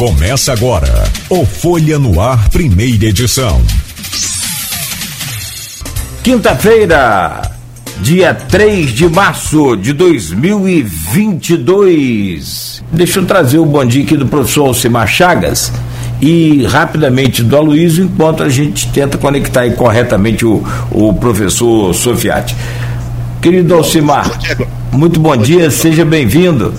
[0.00, 3.60] Começa agora o Folha no Ar, primeira edição.
[6.22, 7.42] Quinta-feira,
[8.00, 12.82] dia 3 de março de 2022.
[12.90, 15.70] Deixa eu trazer o bom dia aqui do professor Alcimar Chagas
[16.18, 22.56] e rapidamente do Aloysio, enquanto a gente tenta conectar aí corretamente o, o professor Sofiati.
[23.42, 24.30] Querido Alcimar,
[24.92, 26.72] muito bom dia, seja bem-vindo.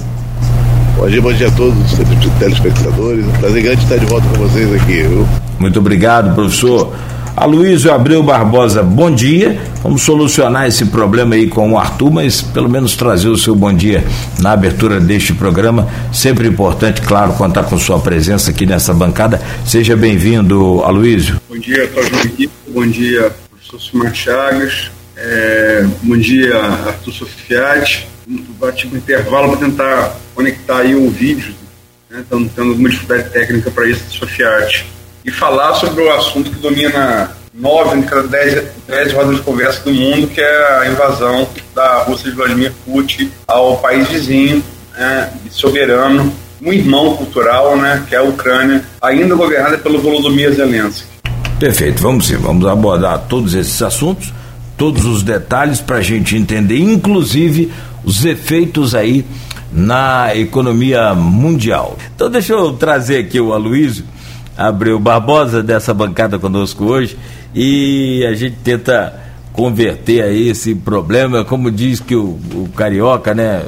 [1.01, 3.25] Bom dia, bom dia a todos os telespectadores.
[3.25, 5.27] Um prazer grande estar de volta com vocês aqui, viu?
[5.57, 6.93] Muito obrigado, professor.
[7.35, 9.59] Aloysio Abreu Barbosa, bom dia.
[9.81, 13.73] Vamos solucionar esse problema aí com o Arthur, mas pelo menos trazer o seu bom
[13.73, 14.03] dia
[14.37, 15.87] na abertura deste programa.
[16.13, 19.41] Sempre importante, claro, contar com sua presença aqui nessa bancada.
[19.65, 21.41] Seja bem-vindo, Aloysio.
[21.49, 22.51] Bom dia, Cláudio.
[22.67, 24.91] Bom dia, professor Silmar Chagas.
[25.23, 28.07] É, bom dia, Arthur Sofiati.
[28.59, 31.53] Bati um intervalo para tentar conectar aí o vídeo.
[32.09, 32.21] Né?
[32.21, 34.87] Estamos tendo alguma dificuldade técnica para isso, Sofiati.
[35.23, 39.83] E falar sobre o assunto que domina nove em cada dez, dez rodas de conversa
[39.83, 44.63] do mundo, que é a invasão da Rússia de Vladimir Putin ao país vizinho,
[44.97, 51.05] né, soberano, um irmão cultural, né, que é a Ucrânia, ainda governada pelo Volodymyr Zelensky.
[51.59, 54.33] Perfeito, vamos sim, vamos abordar todos esses assuntos
[54.81, 57.71] todos os detalhes para a gente entender, inclusive
[58.03, 59.23] os efeitos aí
[59.71, 61.95] na economia mundial.
[62.15, 64.03] Então deixa eu trazer aqui o Aloysio
[64.57, 67.15] Abreu Barbosa dessa bancada conosco hoje
[67.53, 69.21] e a gente tenta
[69.53, 73.63] converter aí esse problema, como diz que o, o carioca, né?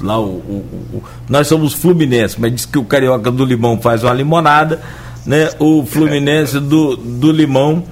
[0.00, 4.14] Lá o, o, nós somos Fluminense, mas diz que o carioca do limão faz uma
[4.14, 4.80] limonada,
[5.26, 5.50] né?
[5.58, 7.84] O Fluminense do, do limão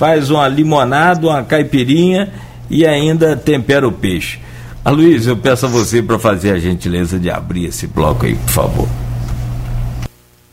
[0.00, 2.32] faz uma limonada, uma caipirinha
[2.70, 4.38] e ainda tempera o peixe.
[4.82, 8.34] A Luiz, eu peço a você para fazer a gentileza de abrir esse bloco aí,
[8.34, 8.88] por favor.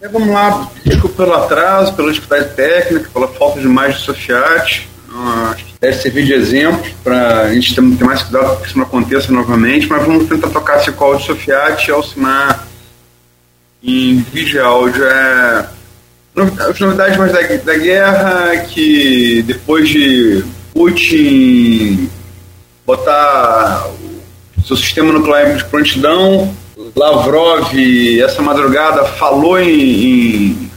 [0.01, 4.89] É, vamos lá, fico pelo atraso, pela dificuldade técnica, pela falta de mais de Sofiati.
[5.09, 8.77] Uh, deve servir de exemplo para a gente ter, ter, mais cuidado para que isso
[8.77, 12.67] não aconteça novamente, mas vamos tentar tocar esse call de Sofiati e Alcimar
[13.81, 15.05] em vídeo áudio.
[15.05, 15.76] É,
[16.43, 22.09] as novidades mais da, da guerra que depois de Putin
[22.85, 23.87] botar
[24.57, 26.55] o seu sistema nuclear de prontidão,
[26.95, 27.73] Lavrov
[28.21, 30.71] essa madrugada falou em, em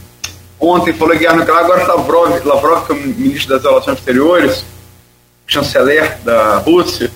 [0.59, 4.65] ontem falou em guerra nuclear, agora Lavrov, Lavrov que é o ministro das relações exteriores,
[5.45, 7.11] chanceler da Rússia,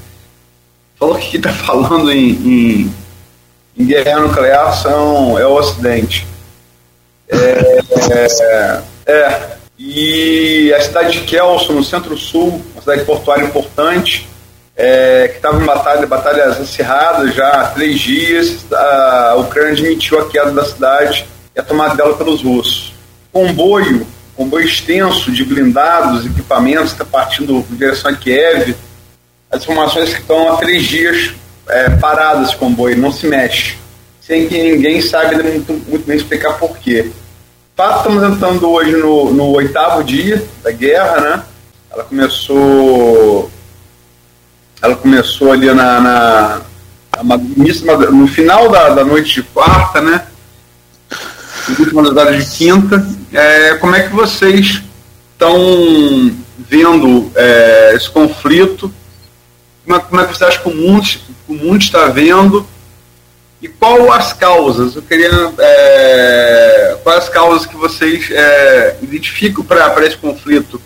[0.99, 2.95] falou que está falando em, em,
[3.77, 6.27] em guerra nuclear são, é o Ocidente.
[7.29, 14.27] É, é, e a cidade de Kelso, no centro-sul, uma cidade portuária importante,
[14.77, 20.29] é, que estava em batalha, batalhas acirradas já há três dias, a Ucrânia admitiu a
[20.29, 21.25] queda da cidade
[21.55, 22.93] e a tomada dela pelos russos.
[23.31, 28.75] Comboio, comboio extenso de blindados, equipamentos, está partindo em direção a Kiev.
[29.49, 31.33] As informações que estão há três dias
[31.67, 33.77] é, paradas esse comboio, não se mexe
[34.25, 37.11] sem que ninguém sabe muito, muito bem explicar por quê.
[37.75, 41.43] Fato, estamos entrando hoje no, no oitavo dia da guerra, né?
[41.91, 43.51] Ela começou.
[44.81, 46.61] Ela começou ali na, na,
[48.11, 50.25] no final da, da noite de quarta, né?
[51.79, 53.05] Última das de quinta.
[53.33, 54.81] É, como é que vocês
[55.33, 58.91] estão vendo é, esse conflito?
[59.83, 61.07] Como é, como é, que você acha que o mundo,
[61.47, 62.65] o mundo está vendo?
[63.61, 64.95] E qual as causas?
[64.95, 65.29] Eu queria.
[65.57, 70.81] É, quais as causas que vocês é, identificam para esse conflito?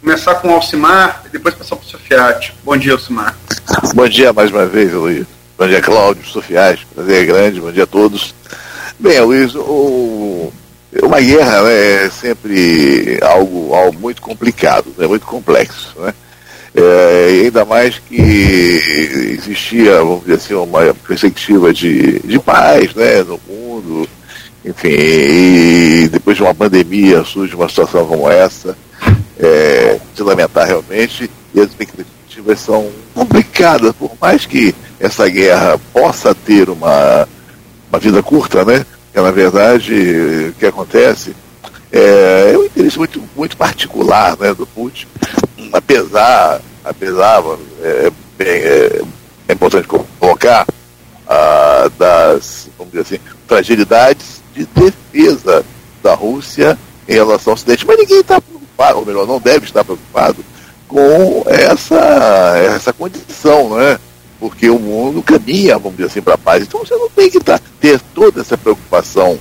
[0.00, 2.54] Começar com o Alcimar e depois passar para o Sofiati.
[2.62, 3.36] Bom dia, Alcimar.
[3.94, 5.26] Bom dia mais uma vez, Luiz.
[5.58, 6.86] Bom dia, Cláudio, Sofiati.
[6.94, 8.34] Prazer grande, bom dia a todos.
[8.98, 10.52] Bem, Luiz, o,
[11.02, 15.94] uma guerra é sempre algo, algo muito complicado, é muito complexo.
[15.98, 16.14] Né?
[16.78, 23.40] É, ainda mais que existia, vamos dizer assim, uma perspectiva de, de paz né, no
[23.48, 24.06] mundo,
[24.62, 28.76] enfim, e depois de uma pandemia surge uma situação como essa,
[29.38, 36.34] é, de lamentar realmente, e as expectativas são complicadas, por mais que essa guerra possa
[36.34, 37.26] ter uma,
[37.88, 38.84] uma vida curta, né?
[39.14, 41.34] Que na verdade o que acontece
[41.90, 45.06] é, é um interesse muito, muito particular né, do Putin
[45.72, 47.42] apesar, apesar
[47.82, 49.02] é, é,
[49.48, 50.66] é importante colocar
[51.26, 55.64] ah, das, vamos dizer assim, fragilidades de defesa
[56.02, 56.78] da Rússia
[57.08, 60.44] em relação ao Ocidente, mas ninguém está preocupado, ou melhor, não deve estar preocupado
[60.86, 63.98] com essa, essa condição, né?
[64.38, 66.62] Porque o mundo caminha, vamos dizer assim, para a paz.
[66.62, 69.38] Então você não tem que tá, ter toda essa preocupação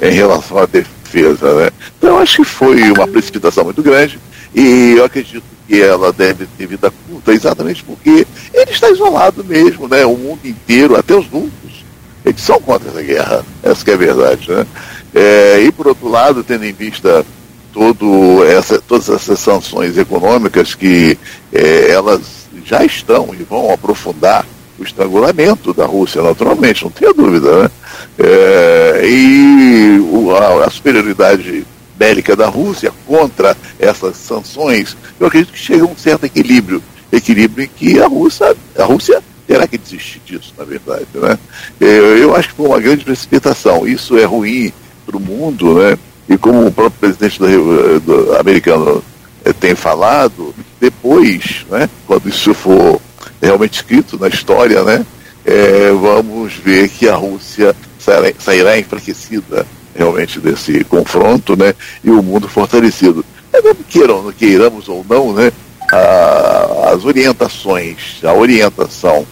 [0.00, 0.97] em relação à defesa.
[1.14, 1.70] Né?
[1.98, 4.18] Então, eu acho que foi uma precipitação muito grande
[4.54, 9.86] e eu acredito que ela deve ter vida curta exatamente porque ele está isolado mesmo,
[9.86, 10.04] né?
[10.06, 11.84] O mundo inteiro, até os núcleos,
[12.24, 13.44] eles são contra essa guerra.
[13.62, 14.66] Essa que é a verdade, né?
[15.14, 17.24] É, e por outro lado, tendo em vista
[17.72, 21.18] todo essa, todas essas sanções econômicas que
[21.52, 24.44] é, elas já estão e vão aprofundar
[24.78, 27.70] o estrangulamento da Rússia, naturalmente, não tenha dúvida, né?
[28.18, 31.66] É, e o, a, a superioridade
[31.96, 36.82] bélica da Rússia contra essas sanções, eu acredito que chega a um certo equilíbrio.
[37.10, 41.06] Equilíbrio em que a Rússia, a Rússia terá que desistir disso, na verdade.
[41.14, 41.38] Né?
[41.80, 43.86] Eu, eu acho que foi uma grande precipitação.
[43.86, 44.72] Isso é ruim
[45.06, 45.98] para o mundo, né?
[46.28, 49.02] E como o próprio presidente do, do americano
[49.42, 53.00] eh, tem falado, depois, né, quando isso for
[53.40, 55.04] realmente escrito na história, né,
[55.44, 61.74] eh, vamos ver que a Rússia sairá, sairá enfraquecida realmente desse confronto, né?
[62.04, 63.24] E o mundo fortalecido.
[63.52, 65.50] É mesmo queiram, queiramos ou não, né?
[65.90, 69.26] A, as orientações, a orientação,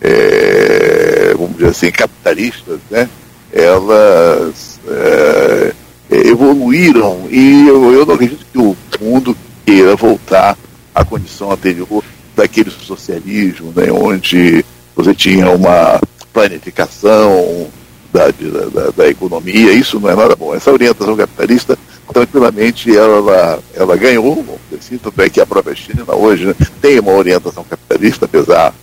[0.00, 3.08] é, vamos dizer assim, capitalistas, né?
[3.52, 5.72] Elas é,
[6.10, 10.56] evoluíram e eu, eu não acredito que o mundo queira voltar
[10.94, 12.02] à condição anterior
[12.34, 13.90] daquele socialismo, né?
[13.90, 16.00] Onde você tinha uma
[16.32, 17.70] planificação,
[18.12, 20.54] da, da, da, economia, isso não é nada bom.
[20.54, 21.78] Essa orientação capitalista,
[22.12, 24.44] tranquilamente, ela, ela ganhou,
[24.76, 28.74] assim, tanto é que a própria China hoje né, tem uma orientação capitalista, apesar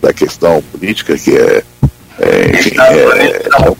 [0.00, 1.64] da questão política que é,
[2.20, 3.76] é, enfim, é, é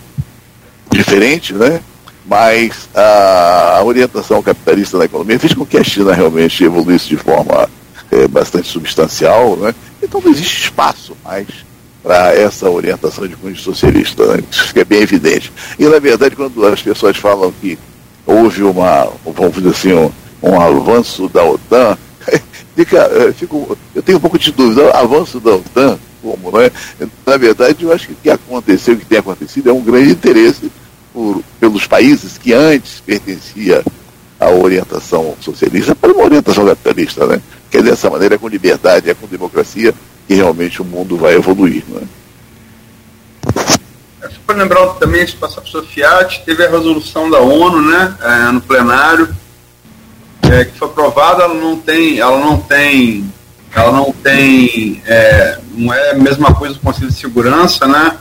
[0.90, 1.81] diferente, né?
[2.29, 7.17] mas a, a, orientação capitalista na economia fez com que a China realmente evoluísse de
[7.17, 7.70] forma
[8.11, 9.75] é, bastante substancial, né?
[10.03, 11.47] então não existe espaço mais
[12.06, 14.25] para essa orientação de cunho socialista.
[14.26, 14.44] Né?
[14.49, 15.53] Isso fica bem evidente.
[15.76, 17.76] E, na verdade, quando as pessoas falam que
[18.25, 21.99] houve uma, vamos dizer assim, um, um avanço da OTAN,
[22.76, 24.91] fica, eh, fico, eu tenho um pouco de dúvida.
[24.93, 26.70] Avanço da OTAN, como, né?
[27.26, 30.12] Na verdade, eu acho que o que aconteceu, o que tem acontecido, é um grande
[30.12, 30.70] interesse
[31.12, 33.82] por, pelos países que antes pertencia
[34.46, 37.40] à orientação socialista para uma orientação capitalista, né?
[37.70, 39.93] Que é dessa maneira, com liberdade, é com democracia,
[40.26, 41.82] que realmente o mundo vai evoluir.
[41.88, 42.02] Né?
[44.22, 48.16] Você pode lembrar também, se passar para o Fiat, teve a resolução da ONU né,
[48.22, 49.34] é, no plenário,
[50.43, 53.32] é, que foi aprovada, ela não tem, ela não tem,
[53.75, 58.16] ela não tem, é, não é a mesma coisa do Conselho de Segurança, né?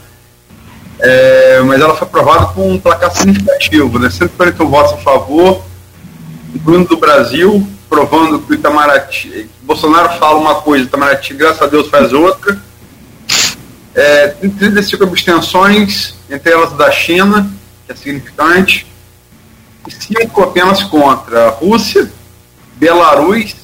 [0.99, 4.09] É, mas ela foi aprovada com um placar significativo, né?
[4.09, 5.63] 141 votos a favor,
[6.55, 11.67] incluindo do Brasil, provando que o Itamaraty, Bolsonaro fala uma coisa, o Itamaraty, graças a
[11.67, 12.57] Deus, faz outra.
[13.93, 17.49] É, 35 abstenções, entre elas da China,
[17.85, 18.87] que é significante,
[19.87, 22.11] e cinco apenas contra a Rússia,
[22.75, 23.55] Belarus,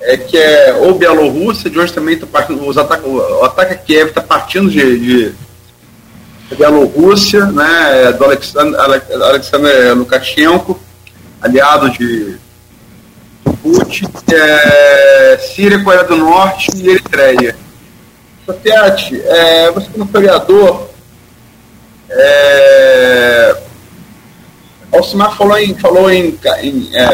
[0.00, 3.76] é, que é ou Bielorrússia, de onde também está partindo, os ataques, o ataque a
[3.76, 5.34] Kiev está partindo de, de
[6.56, 10.78] Bielorrússia, né, do Alexander, Alexander Lukashenko,
[11.44, 12.38] aliado de
[13.44, 17.54] Djibouti, é, Síria, Coreia do Norte e Eritreia.
[18.46, 20.88] Sofiati, é, você como historiador,
[22.10, 23.56] é,
[24.92, 27.08] Alcimar falou em, falou em, em, é,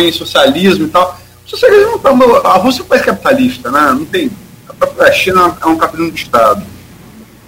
[0.00, 1.18] em socialismo e tal.
[1.46, 2.00] O socialismo,
[2.44, 3.80] a Rússia é um país capitalista, né?
[3.92, 4.30] Não tem.
[4.68, 6.62] A própria China é um capitalismo de Estado.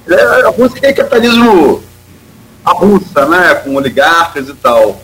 [0.08, 1.82] É, a Rússia é capitalismo
[2.64, 3.54] a russa, né?
[3.56, 5.03] Com oligarcas e tal.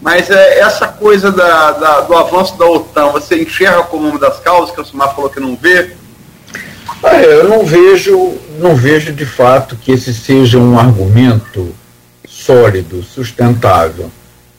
[0.00, 4.38] Mas é, essa coisa da, da, do avanço da OTAN, você enxerga como uma das
[4.40, 5.92] causas que o Sumar falou que não vê?
[7.02, 11.74] Ah, eu não vejo, não vejo de fato que esse seja um argumento
[12.26, 14.10] sólido, sustentável,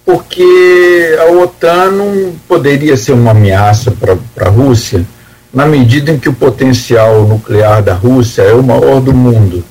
[0.05, 5.05] porque a OTAN não poderia ser uma ameaça para a Rússia
[5.53, 9.63] na medida em que o potencial nuclear da Rússia é o maior do mundo.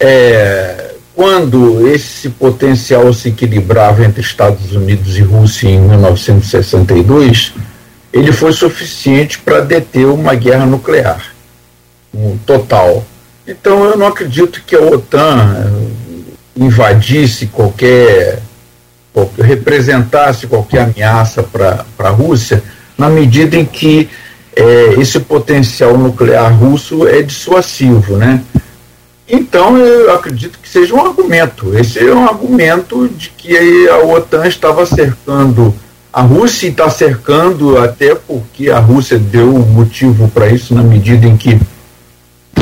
[0.00, 7.54] É, quando esse potencial se equilibrava entre Estados Unidos e Rússia em 1962,
[8.12, 11.34] ele foi suficiente para deter uma guerra nuclear
[12.14, 13.04] um total.
[13.44, 18.38] Então eu não acredito que a OTAN eh, invadisse qualquer,
[19.12, 22.62] qualquer representasse qualquer ameaça para a Rússia,
[22.96, 24.08] na medida em que
[24.54, 28.40] é, esse potencial nuclear russo é dissuasivo, né?
[29.28, 31.76] Então, eu acredito que seja um argumento.
[31.76, 35.74] Esse é um argumento de que a OTAN estava cercando
[36.10, 41.26] a Rússia e está cercando, até porque a Rússia deu motivo para isso, na medida
[41.26, 41.60] em que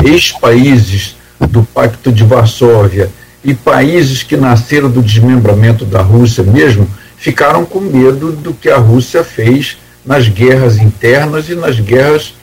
[0.03, 1.15] ex-países
[1.49, 3.09] do Pacto de Varsóvia
[3.43, 8.77] e países que nasceram do desmembramento da Rússia mesmo ficaram com medo do que a
[8.77, 12.33] Rússia fez nas guerras internas e nas guerras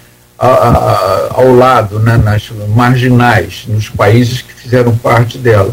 [0.47, 5.73] a, ao lado, né, nas marginais, nos países que fizeram parte dela.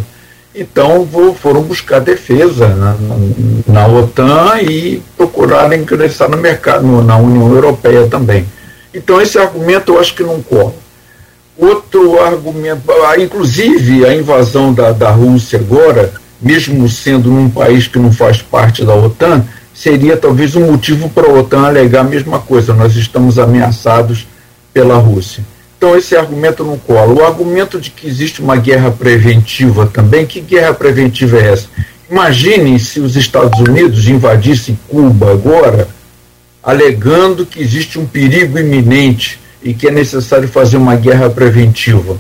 [0.54, 2.96] Então vou, foram buscar defesa na,
[3.68, 8.46] na, OTAN e procuraram ingressar no mercado, na União Europeia também.
[8.94, 10.74] Então esse argumento eu acho que não corre.
[11.58, 12.82] Outro argumento,
[13.18, 16.12] inclusive a invasão da, da Rússia agora,
[16.42, 21.28] mesmo sendo num país que não faz parte da OTAN, seria talvez um motivo para
[21.28, 24.28] a OTAN alegar a mesma coisa, nós estamos ameaçados
[24.74, 25.44] pela Rússia.
[25.78, 27.12] Então esse argumento não cola.
[27.12, 31.68] O argumento de que existe uma guerra preventiva também, que guerra preventiva é essa?
[32.10, 35.88] Imaginem se os Estados Unidos invadissem Cuba agora,
[36.62, 42.18] alegando que existe um perigo iminente e que é necessário fazer uma guerra preventiva.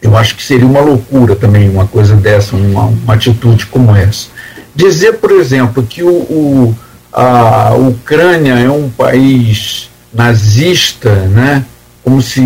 [0.00, 4.28] Eu acho que seria uma loucura também uma coisa dessa, uma, uma atitude como essa.
[4.74, 6.76] Dizer, por exemplo, que o, o,
[7.12, 11.64] a Ucrânia é um país nazista, né?
[12.08, 12.40] como se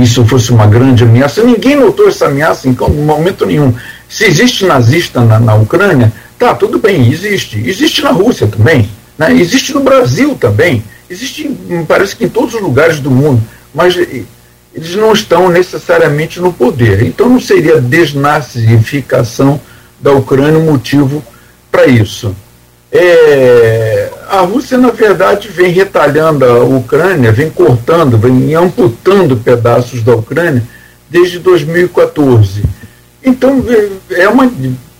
[0.00, 1.42] isso fosse uma grande ameaça.
[1.42, 3.74] Ninguém notou essa ameaça em momento nenhum.
[4.08, 7.62] Se existe nazista na, na Ucrânia, tá, tudo bem, existe.
[7.68, 8.88] Existe na Rússia também.
[9.18, 9.34] Né?
[9.34, 11.48] Existe no Brasil também, existe,
[11.86, 13.42] parece que em todos os lugares do mundo,
[13.72, 17.02] mas eles não estão necessariamente no poder.
[17.02, 19.60] Então não seria a desnazificação
[20.00, 21.22] da Ucrânia um motivo
[21.70, 22.34] para isso.
[22.90, 23.93] É,
[24.28, 30.62] a Rússia, na verdade, vem retalhando a Ucrânia, vem cortando, vem amputando pedaços da Ucrânia
[31.08, 32.62] desde 2014.
[33.22, 33.64] Então
[34.10, 34.52] é uma,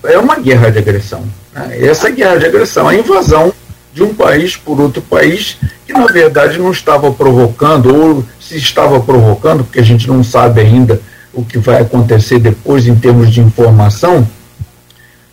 [0.05, 1.25] é uma guerra de agressão.
[1.53, 1.79] Né?
[1.81, 3.53] Essa guerra de agressão, a invasão
[3.93, 8.99] de um país por outro país que na verdade não estava provocando, ou se estava
[9.01, 11.01] provocando, porque a gente não sabe ainda
[11.33, 14.27] o que vai acontecer depois em termos de informação,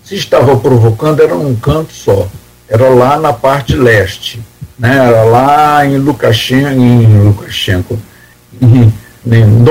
[0.03, 2.27] se estava provocando era num canto só,
[2.71, 4.39] era lá na parte leste,
[4.79, 4.95] né?
[4.95, 7.99] era lá em Lukashenko, em Lukashenko,
[8.61, 8.93] em,
[9.25, 9.65] em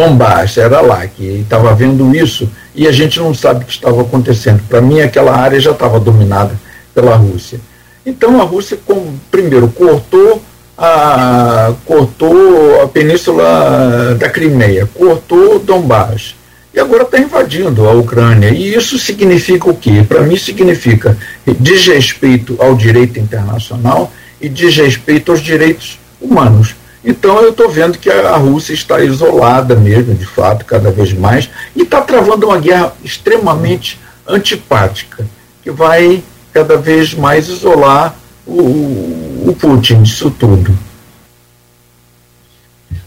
[0.58, 4.60] era lá que estava vendo isso e a gente não sabe o que estava acontecendo.
[4.68, 6.54] Para mim aquela área já estava dominada
[6.94, 7.58] pela Rússia.
[8.04, 10.42] Então a Rússia, com, primeiro, cortou
[10.76, 16.34] a, cortou a península da Crimeia, cortou Donbass.
[16.72, 18.50] E agora está invadindo a Ucrânia.
[18.50, 20.04] E isso significa o quê?
[20.06, 21.16] Para mim, significa
[21.58, 26.76] desrespeito ao direito internacional e desrespeito aos direitos humanos.
[27.04, 31.48] Então, eu estou vendo que a Rússia está isolada mesmo, de fato, cada vez mais,
[31.74, 33.98] e está travando uma guerra extremamente
[34.28, 35.26] antipática,
[35.62, 36.22] que vai
[36.52, 38.14] cada vez mais isolar
[38.46, 40.76] o, o Putin disso tudo.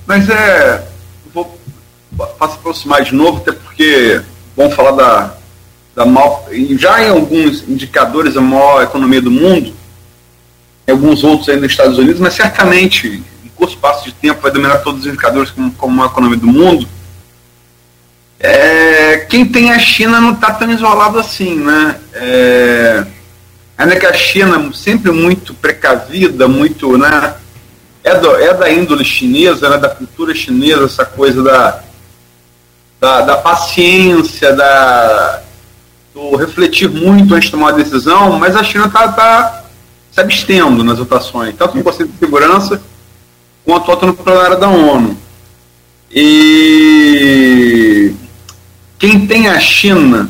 [0.06, 0.93] Mas é.
[2.16, 4.22] Posso aproximar de novo, até porque
[4.56, 5.34] vamos falar da,
[5.96, 6.46] da maior,
[6.78, 9.74] já em alguns indicadores a maior economia do mundo,
[10.88, 14.52] em alguns outros aí nos Estados Unidos, mas certamente em curto espaço de tempo vai
[14.52, 16.88] dominar todos os indicadores como, como a economia do mundo.
[18.40, 21.98] É, quem tem a China não está tão isolado assim, né?
[22.14, 23.06] É,
[23.78, 27.36] Ainda que a China, sempre muito precavida, muito, né?
[28.04, 31.82] É, do, é da índole chinesa, né, da cultura chinesa, essa coisa da,
[33.04, 35.42] da, da paciência, da,
[36.14, 39.66] do refletir muito antes de tomar uma decisão, mas a China está tá
[40.10, 42.82] se abstendo nas votações, tanto no Conselho de Segurança
[43.66, 45.18] quanto no plenário da ONU.
[46.10, 48.16] E
[48.98, 50.30] quem tem a China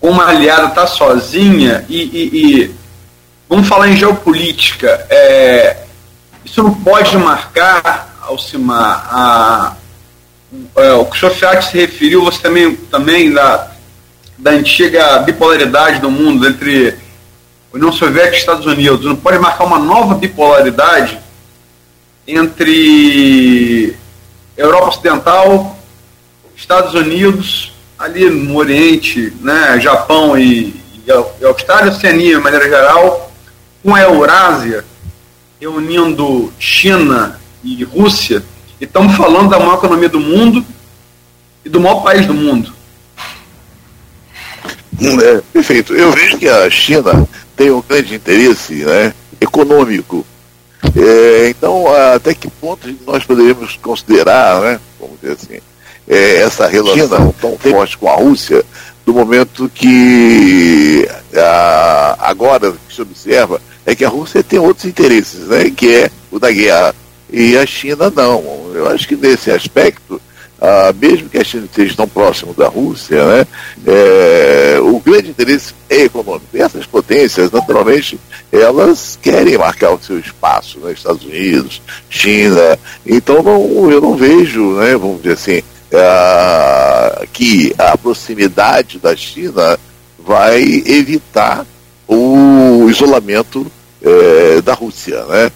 [0.00, 2.74] uma aliada está sozinha e, e, e,
[3.48, 5.84] vamos falar em geopolítica, é,
[6.44, 9.76] isso não pode marcar, Alcimar, a,
[10.76, 13.70] é, o que o Sofiati se referiu, você também, também da,
[14.38, 16.94] da antiga bipolaridade do mundo entre
[17.72, 21.18] União Soviética e Estados Unidos, não pode marcar uma nova bipolaridade
[22.26, 23.96] entre
[24.56, 25.78] Europa Ocidental,
[26.54, 30.74] Estados Unidos ali no Oriente, né, Japão e,
[31.06, 33.32] e Austrália, Oceania, de maneira geral,
[33.82, 34.84] com a Eurásia,
[35.60, 38.42] reunindo China e Rússia,
[38.82, 40.66] e estamos falando da maior economia do mundo
[41.64, 42.74] e do maior país do mundo.
[45.00, 45.94] É, perfeito.
[45.94, 50.26] Eu vejo que a China tem um grande interesse né, econômico.
[50.96, 55.60] É, então, até que ponto nós poderíamos considerar, né, vamos dizer assim,
[56.08, 58.64] é, essa relação tão forte com a Rússia,
[59.06, 64.86] do momento que a, agora o que se observa é que a Rússia tem outros
[64.86, 66.92] interesses, né, que é o da guerra,
[67.32, 68.70] e a China não.
[68.74, 70.20] Eu acho que nesse aspecto
[70.64, 73.46] ah, mesmo que a China esteja tão próximo da Rússia, né,
[73.84, 76.46] é, o grande interesse é econômico.
[76.54, 78.16] E essas potências, naturalmente,
[78.52, 82.78] elas querem marcar o seu espaço, né, Estados Unidos, China.
[83.04, 85.62] Então não, eu não vejo, né, vamos dizer assim,
[85.92, 89.76] ah, que a proximidade da China
[90.16, 91.66] vai evitar
[92.06, 93.66] o isolamento
[94.00, 95.50] é, da Rússia, né?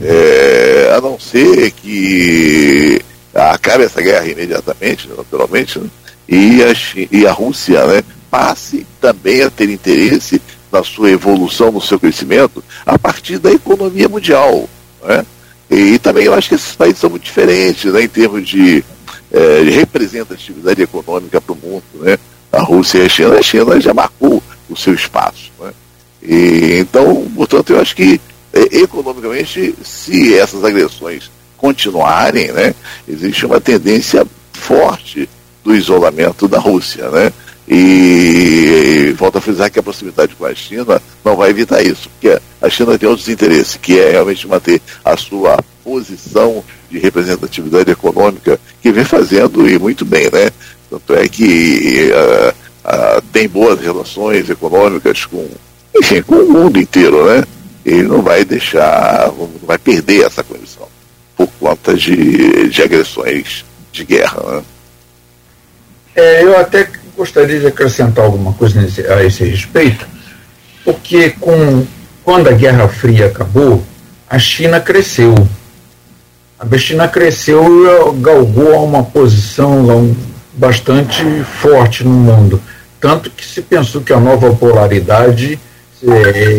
[0.00, 3.00] É, a não ser que
[3.34, 5.88] acabe essa guerra imediatamente, naturalmente, né?
[6.28, 10.40] e, a, e a Rússia né, passe também a ter interesse
[10.70, 14.68] na sua evolução, no seu crescimento, a partir da economia mundial.
[15.02, 15.24] Né?
[15.70, 18.84] E também eu acho que esses países são muito diferentes né, em termos de,
[19.32, 21.84] é, de representatividade econômica para o mundo.
[21.94, 22.18] Né?
[22.52, 25.50] A Rússia e a China, a China já marcou o seu espaço.
[25.60, 25.72] Né?
[26.22, 28.20] E, então, portanto, eu acho que
[28.72, 32.74] economicamente, se essas agressões continuarem, né,
[33.06, 35.28] existe uma tendência forte
[35.64, 37.32] do isolamento da Rússia, né?
[37.70, 42.08] E, e volto a frisar que a proximidade com a China não vai evitar isso,
[42.08, 47.90] porque a China tem outros interesses, que é realmente manter a sua posição de representatividade
[47.90, 50.50] econômica que vem fazendo e muito bem, né?
[50.88, 55.46] Tanto é que uh, uh, tem boas relações econômicas com,
[55.94, 57.44] enfim, com o mundo inteiro, né?
[57.88, 60.88] Ele não vai deixar, não vai perder essa condição
[61.36, 64.42] por conta de, de agressões de guerra.
[64.44, 64.62] Né?
[66.16, 70.06] É, eu até gostaria de acrescentar alguma coisa nesse, a esse respeito,
[70.84, 71.86] porque com,
[72.24, 73.84] quando a Guerra Fria acabou,
[74.28, 75.34] a China cresceu.
[76.58, 80.14] A China cresceu e galgou uma posição
[80.54, 81.22] bastante
[81.60, 82.60] forte no mundo.
[83.00, 85.58] Tanto que se pensou que a nova polaridade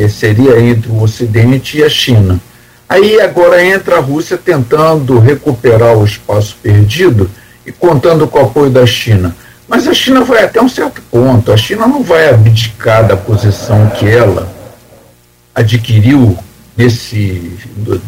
[0.09, 2.39] seria entre o Ocidente e a China.
[2.87, 7.29] Aí agora entra a Rússia tentando recuperar o espaço perdido
[7.65, 9.35] e contando com o apoio da China.
[9.67, 11.51] Mas a China vai até um certo ponto.
[11.51, 14.51] A China não vai abdicar da posição que ela
[15.53, 16.35] adquiriu
[16.75, 17.53] nesse,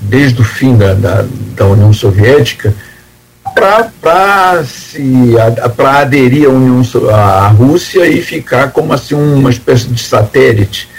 [0.04, 2.74] desde o fim da, da, da União Soviética
[3.54, 4.64] para
[6.00, 6.82] aderir à, União,
[7.14, 10.90] à Rússia e ficar como assim uma espécie de satélite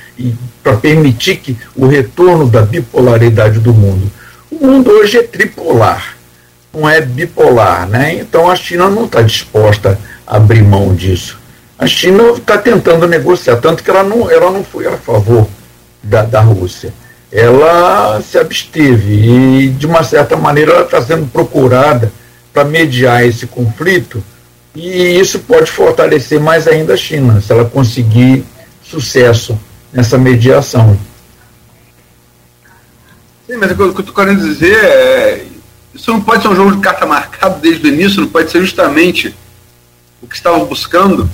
[0.62, 4.10] para permitir que o retorno da bipolaridade do mundo.
[4.50, 6.16] O mundo hoje é tripolar,
[6.72, 8.14] não é bipolar, né?
[8.14, 11.38] Então a China não está disposta a abrir mão disso.
[11.78, 15.48] A China está tentando negociar, tanto que ela não, ela não foi a favor
[16.02, 16.92] da, da Rússia.
[17.30, 22.12] Ela se absteve e, de uma certa maneira, ela está sendo procurada
[22.52, 24.22] para mediar esse conflito
[24.74, 28.44] e isso pode fortalecer mais ainda a China, se ela conseguir
[28.82, 29.58] sucesso
[29.92, 30.98] nessa mediação.
[33.46, 35.46] Sim, mas o que eu estou querendo dizer é.
[35.94, 38.60] Isso não pode ser um jogo de carta marcado desde o início, não pode ser
[38.60, 39.34] justamente
[40.22, 41.28] o que estavam buscando.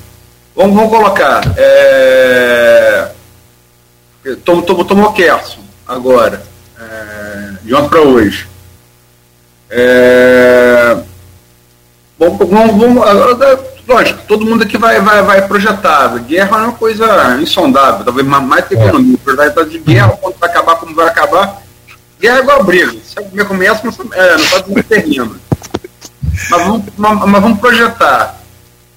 [0.57, 1.43] Vamos, vamos colocar.
[1.57, 3.13] É,
[4.45, 6.43] tomou, tomou, tomou Kerson agora,
[6.77, 8.49] é, de ontem para hoje.
[9.71, 10.97] É,
[12.19, 16.17] vamos, vamos, vamos, lógico, todo mundo aqui vai, vai, vai projetar.
[16.19, 19.15] Guerra é uma coisa insondável, talvez mais que economia.
[19.15, 19.25] É.
[19.25, 21.63] Projetar de guerra, quando vai acabar, como vai acabar.
[22.21, 22.93] Guerra é igual briga.
[23.03, 25.31] Se a começa, não, é, não sabe como termina.
[26.51, 28.39] Mas vamos, mas vamos projetar.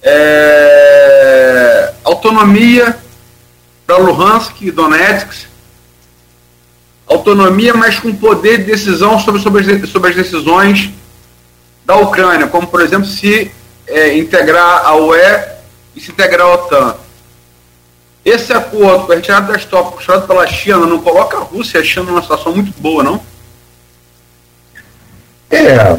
[0.04, 2.98] É, autonomia
[3.88, 5.48] para Luhansk e Donetsk.
[7.08, 10.90] Autonomia, mas com poder de decisão sobre, sobre, sobre as decisões
[11.86, 13.52] da Ucrânia, como por exemplo se
[13.92, 15.40] é, integrar a UE
[15.96, 16.96] e se integrar a OTAN.
[18.24, 21.82] Esse acordo com a retirada das tropas puxado pela China não coloca a Rússia e
[21.82, 23.20] a China numa situação muito boa, não?
[25.50, 25.98] É,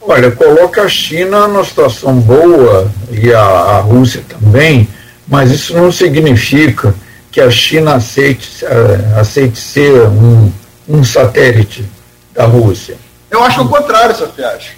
[0.00, 4.88] olha, coloca a China numa situação boa e a, a Rússia também,
[5.26, 6.94] mas isso não significa
[7.30, 10.52] que a China aceite, uh, aceite ser um,
[10.88, 11.88] um satélite
[12.32, 12.96] da Rússia.
[13.30, 14.68] Eu acho o contrário, Sofias.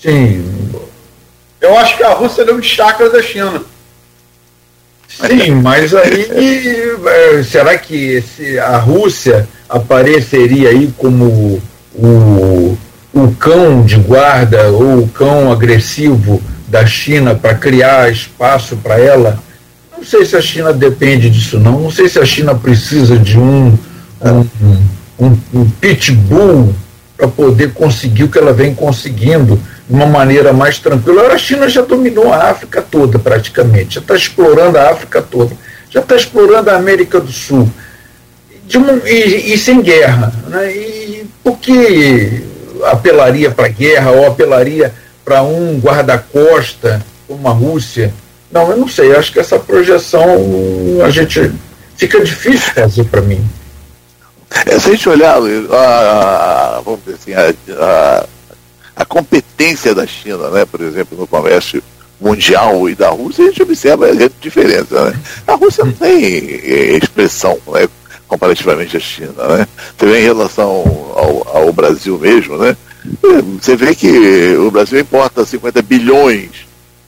[0.00, 0.44] Sim,
[1.62, 3.62] eu acho que a Rússia deu um chakra da China.
[5.08, 6.28] Sim, mas aí
[7.06, 8.22] é, será que
[8.58, 11.62] a Rússia apareceria aí como
[11.94, 12.78] o,
[13.12, 19.38] o cão de guarda ou o cão agressivo da China para criar espaço para ela?
[19.96, 21.78] Não sei se a China depende disso não.
[21.78, 23.78] Não sei se a China precisa de um,
[24.20, 24.46] um,
[25.20, 26.74] um, um pitbull
[27.16, 29.60] para poder conseguir o que ela vem conseguindo
[29.92, 31.26] de uma maneira mais tranquila.
[31.26, 35.54] A China já dominou a África toda, praticamente, já está explorando a África toda,
[35.90, 37.68] já está explorando a América do Sul,
[38.74, 40.32] uma, e, e, sem guerra.
[40.48, 40.72] Né?
[40.74, 42.42] E por que
[42.84, 48.14] apelaria para guerra ou apelaria para um guarda-costa como a Rússia.
[48.50, 50.38] Não, eu não sei, acho que essa projeção
[51.04, 51.52] a gente
[51.96, 53.46] fica difícil fazer para mim.
[54.66, 55.36] É, se a gente olhar,
[55.70, 58.26] a, a, vamos dizer assim, a, a,
[59.04, 61.82] competência da China, né, por exemplo, no comércio
[62.20, 65.10] mundial e da Rússia, a gente observa a diferença.
[65.10, 65.20] Né?
[65.46, 67.88] A Rússia não tem eh, expressão né,
[68.28, 69.32] comparativamente à China.
[69.48, 69.66] Né?
[69.98, 70.70] Também em relação
[71.14, 72.76] ao, ao Brasil mesmo, né?
[73.60, 76.50] você vê que o Brasil importa 50 bilhões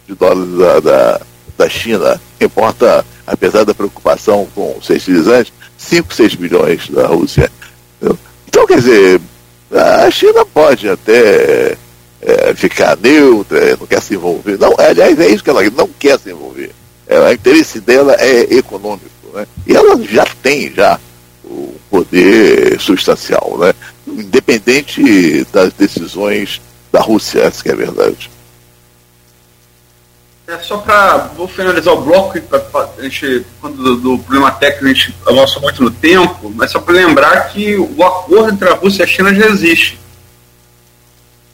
[0.07, 1.20] de dólares da, da,
[1.57, 7.51] da China, importa, apesar da preocupação com os fertilizantes, 5, 6 bilhões da Rússia.
[8.49, 9.20] Então, quer dizer,
[9.74, 11.76] a China pode até
[12.22, 14.58] é, ficar neutra, não quer se envolver.
[14.58, 16.70] Não, aliás, é isso que ela não quer se envolver.
[17.06, 19.10] É, o interesse dela é econômico.
[19.34, 19.46] Né?
[19.66, 20.98] E ela já tem já
[21.44, 23.74] o poder substancial, né?
[24.06, 26.60] independente das decisões
[26.92, 28.30] da Rússia, essa que é a verdade.
[30.46, 34.50] É só para vou finalizar o bloco, pra, pra, a gente, quando do, do, problema
[34.50, 38.68] técnico a gente avança muito no tempo, mas só para lembrar que o acordo entre
[38.68, 39.98] a Rússia e a China já existe.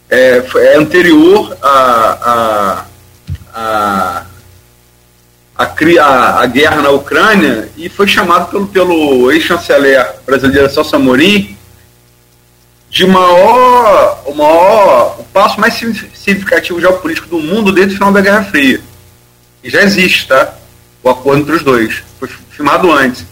[0.09, 2.85] É, é anterior a,
[3.55, 4.27] a, a,
[5.57, 11.57] a, a, guerra na Ucrânia e foi chamado pelo, pelo ex-chanceler brasileiro Celso Amorim
[12.91, 18.21] de maior, o maior, o passo mais significativo geopolítico do mundo desde o final da
[18.21, 18.81] Guerra Fria.
[19.63, 20.55] E já existe, tá?
[21.03, 22.03] O acordo entre os dois.
[22.19, 23.25] Foi firmado antes.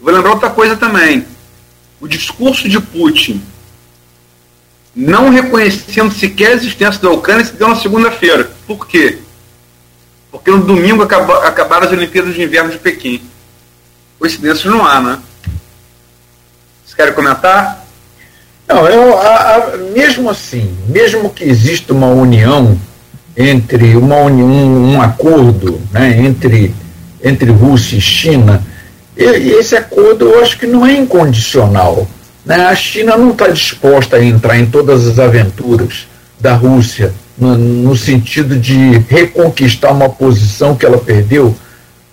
[0.00, 1.24] vou lembrar outra coisa também.
[2.00, 3.40] O discurso de Putin
[4.94, 8.50] não reconhecendo sequer a existência da Ucrânia, se deu na segunda-feira.
[8.66, 9.18] Por quê?
[10.30, 13.22] Porque no domingo acaba, acabaram as Olimpíadas de Inverno de Pequim.
[14.18, 15.18] Coincidências não há, né?
[16.82, 17.85] Vocês querem comentar?
[18.68, 22.76] Não, eu, a, a, mesmo assim, mesmo que exista uma união
[23.36, 26.74] entre uma união, um acordo né, entre,
[27.22, 28.62] entre Rússia e China,
[29.16, 32.06] e, esse acordo eu acho que não é incondicional.
[32.44, 32.56] Né?
[32.66, 36.06] A China não está disposta a entrar em todas as aventuras
[36.40, 41.54] da Rússia no, no, sentido de reconquistar uma posição que ela perdeu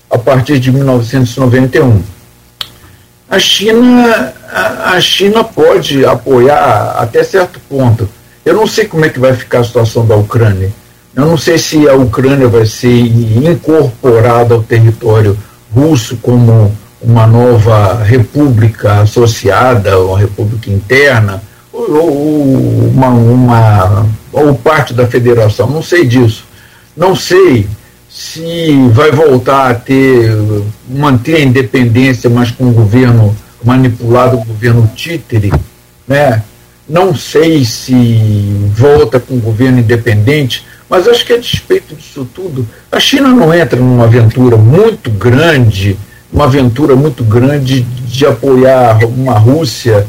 [0.09, 2.01] a partir de 1991.
[3.29, 4.33] A China,
[4.91, 8.09] a, China pode apoiar até certo ponto.
[8.45, 10.71] Eu não sei como é que vai ficar a situação da Ucrânia.
[11.15, 15.37] Eu não sei se a Ucrânia vai ser incorporada ao território
[15.73, 21.41] russo como uma nova república associada, uma república interna,
[21.71, 26.45] ou, ou uma, uma, ou parte da federação, não sei disso.
[26.95, 27.67] Não sei
[28.09, 30.31] se vai voltar a ter,
[30.87, 35.51] manter a independência, mas com o governo manipulado, o governo títere,
[36.07, 36.43] né?
[36.87, 37.93] Não sei se
[38.75, 43.53] volta com o governo independente, mas acho que a despeito disso tudo, a China não
[43.53, 45.97] entra numa aventura muito grande
[46.33, 50.07] uma aventura muito grande de apoiar uma Rússia,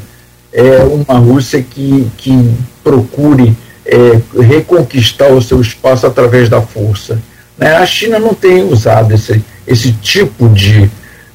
[0.51, 2.51] é, uma Rússia que, que
[2.83, 7.21] procure é, reconquistar o seu espaço através da força.
[7.59, 7.77] Né?
[7.77, 10.91] A China não tem usado esse, esse tipo de,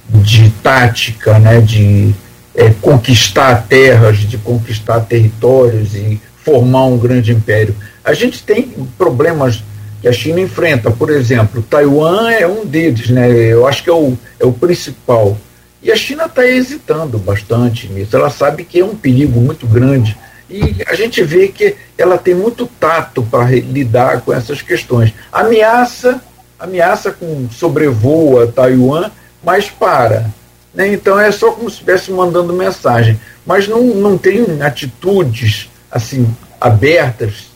[0.09, 1.61] de tática né?
[1.61, 2.13] de
[2.55, 7.75] é, conquistar terras, de conquistar territórios e formar um grande império.
[8.03, 9.63] A gente tem problemas
[10.01, 10.89] que a China enfrenta.
[10.89, 13.29] Por exemplo, Taiwan é um deles, né?
[13.31, 15.37] Eu acho que é o, é o principal.
[15.81, 18.15] E a China está hesitando bastante nisso.
[18.15, 20.17] Ela sabe que é um perigo muito grande.
[20.49, 25.13] E a gente vê que ela tem muito tato para lidar com essas questões.
[25.31, 26.21] Ameaça,
[26.59, 29.11] ameaça com sobrevoa Taiwan,
[29.43, 30.30] mas para.
[30.73, 30.93] Né?
[30.93, 33.19] Então é só como se estivesse mandando mensagem.
[33.45, 36.28] Mas não, não tem atitudes assim
[36.60, 37.47] abertas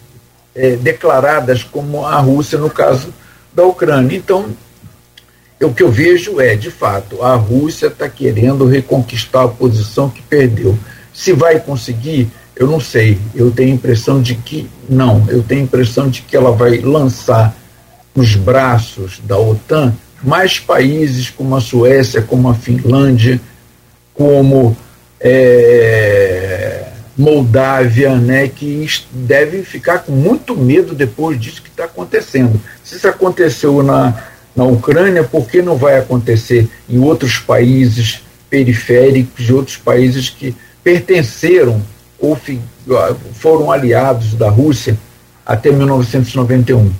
[0.55, 3.13] é, declaradas como a Rússia no caso
[3.53, 4.15] da Ucrânia.
[4.15, 4.49] Então,
[5.61, 10.21] o que eu vejo é, de fato, a Rússia está querendo reconquistar a posição que
[10.21, 10.77] perdeu.
[11.13, 13.19] Se vai conseguir, eu não sei.
[13.33, 15.23] Eu tenho a impressão de que não.
[15.29, 17.55] Eu tenho a impressão de que ela vai lançar
[18.15, 23.39] nos braços da OTAN mais países como a Suécia, como a Finlândia,
[24.13, 24.75] como
[25.19, 26.83] é,
[27.17, 32.59] Moldávia, né, que devem ficar com muito medo depois disso que está acontecendo.
[32.83, 34.23] Se isso aconteceu na,
[34.55, 40.55] na Ucrânia, por que não vai acontecer em outros países periféricos, de outros países que
[40.83, 41.81] pertenceram
[42.19, 42.37] ou
[43.33, 44.97] foram aliados da Rússia
[45.45, 46.91] até 1991?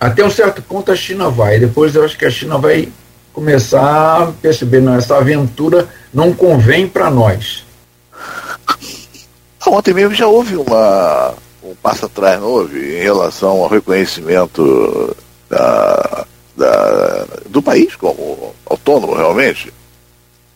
[0.00, 2.88] Até um certo ponto a China vai, depois eu acho que a China vai
[3.32, 7.64] começar a perceber, não, essa aventura não convem para nós
[9.66, 15.16] Ontem mesmo já houve uma, um passo atrás, não houve, em relação ao reconhecimento
[15.48, 19.72] da, da, do país como autônomo, realmente?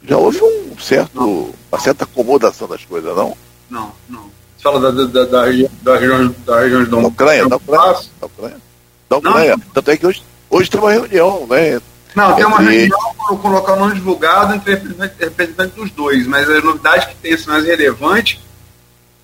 [0.02, 3.36] Já houve um certo, uma certa acomodação das coisas, não?
[3.70, 4.24] Não, não.
[4.56, 8.60] Você fala da, da, da, da região, da região, da região da Ucrânia, da Ucrânia,
[9.08, 9.38] da Ucrânia.
[9.38, 9.66] Da Ucrânia.
[9.74, 11.80] Tanto é que hoje, hoje tem uma reunião, né?
[12.14, 14.74] Não, tem uma reunião com o local não divulgado entre
[15.18, 18.40] representantes dos dois, mas a novidade que tem assim, mais relevante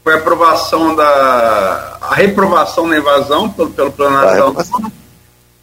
[0.03, 1.99] foi a aprovação da.
[2.01, 4.93] a reprovação da invasão pelo, pelo da ONU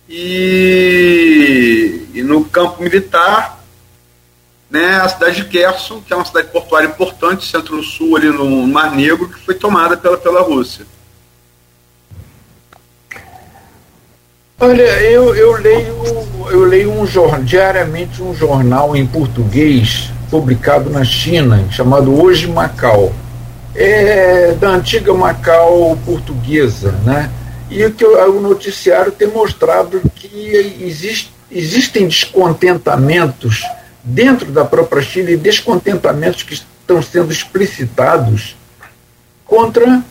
[0.07, 3.57] e, e no campo militar
[4.69, 8.91] né, a cidade de Kherson, que é uma cidade portuária importante, centro-sul, ali no Mar
[8.91, 10.85] Negro, que foi tomada pela, pela Rússia.
[14.59, 15.95] Olha, eu, eu leio,
[16.49, 23.13] eu leio um jornal, diariamente um jornal em português publicado na China, chamado Hoje Macau.
[23.75, 27.29] É da antiga Macau portuguesa, né?
[27.69, 30.27] E que o noticiário tem mostrado que
[30.81, 33.61] existe, existem descontentamentos
[34.03, 38.55] dentro da própria China, descontentamentos que estão sendo explicitados
[39.45, 40.01] contra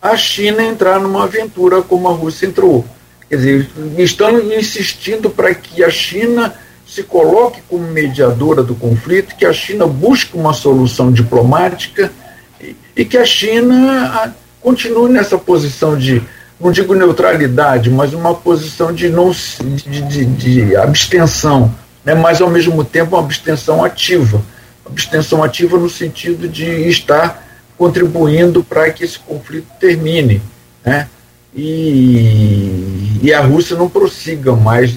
[0.00, 2.84] a China entrar numa aventura como a Rússia entrou.
[3.32, 6.52] Quer dizer, estão insistindo para que a China
[6.86, 12.12] se coloque como mediadora do conflito, que a China busque uma solução diplomática
[12.60, 16.22] e, e que a China continue nessa posição de,
[16.60, 22.50] não digo neutralidade, mas uma posição de, não, de, de, de abstenção, né, mas ao
[22.50, 24.42] mesmo tempo uma abstenção ativa.
[24.84, 27.42] Abstenção ativa no sentido de estar
[27.78, 30.42] contribuindo para que esse conflito termine.
[30.84, 31.08] Né?
[31.54, 34.96] e, e a Rússia não prossiga mais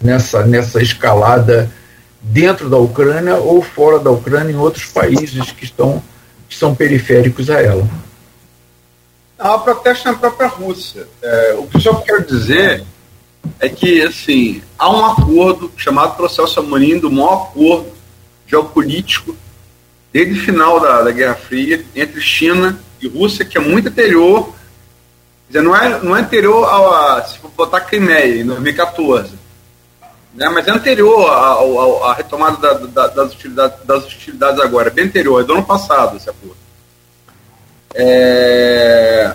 [0.00, 1.68] nessa, nessa escalada
[2.22, 6.00] dentro da Ucrânia ou fora da Ucrânia em outros países que estão
[6.48, 7.88] que são periféricos a ela.
[9.36, 11.08] Há protesto na própria Rússia.
[11.20, 12.84] É, o que eu só quero dizer
[13.58, 17.88] é que assim há um acordo chamado processo Amorim do maior acordo
[18.46, 19.36] geopolítico
[20.12, 24.53] desde o final da, da Guerra Fria entre China e Rússia, que é muito anterior
[25.62, 29.32] não é, não é anterior ao, a, se for botar Crimeia, em 2014,
[30.34, 35.40] né, mas é anterior à retomada da, da, das, hostilidades, das agora, é bem anterior,
[35.40, 36.56] é do ano passado esse acordo.
[37.94, 39.32] É,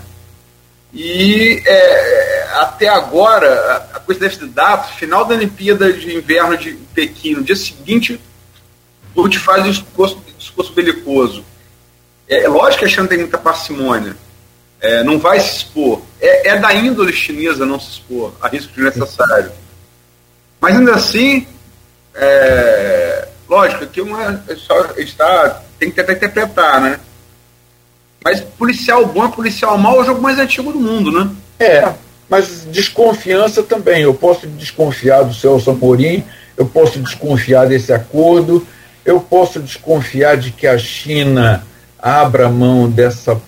[0.94, 6.74] e é, até agora, a coisa deve ser dado, final da Olimpíada de Inverno de
[6.94, 8.20] Pequim, no dia seguinte,
[9.16, 11.46] o te faz um discurso, discurso belicoso.
[12.28, 14.16] É, é lógico que a China tem muita parcimônia,
[14.82, 16.02] é, não vai se expor.
[16.22, 19.52] É, é, da índole chinesa não se expor a risco desnecessário.
[20.60, 21.48] Mas ainda assim,
[22.14, 27.00] é, lógico, aqui uma, é está, tem que tentar interpretar, né?
[28.24, 31.30] Mas policial bom é policial mau é o jogo mais antigo do mundo, né?
[31.58, 31.94] É,
[32.30, 34.04] mas desconfiança também.
[34.04, 36.24] Eu posso desconfiar do Celso Amorim,
[36.58, 38.68] eu posso desconfiar desse acordo,
[39.06, 41.66] eu posso desconfiar de que a China
[41.98, 43.42] abra mão dessa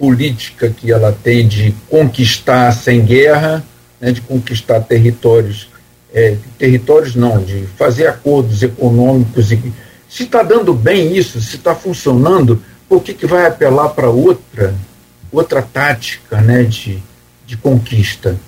[0.00, 3.62] política que ela tem de conquistar sem guerra,
[4.00, 5.68] né, de conquistar territórios,
[6.12, 9.52] é, territórios não, de fazer acordos econômicos.
[9.52, 9.60] E,
[10.08, 14.74] se está dando bem isso, se está funcionando, por que, que vai apelar para outra,
[15.30, 16.98] outra tática né, de,
[17.46, 18.40] de conquista?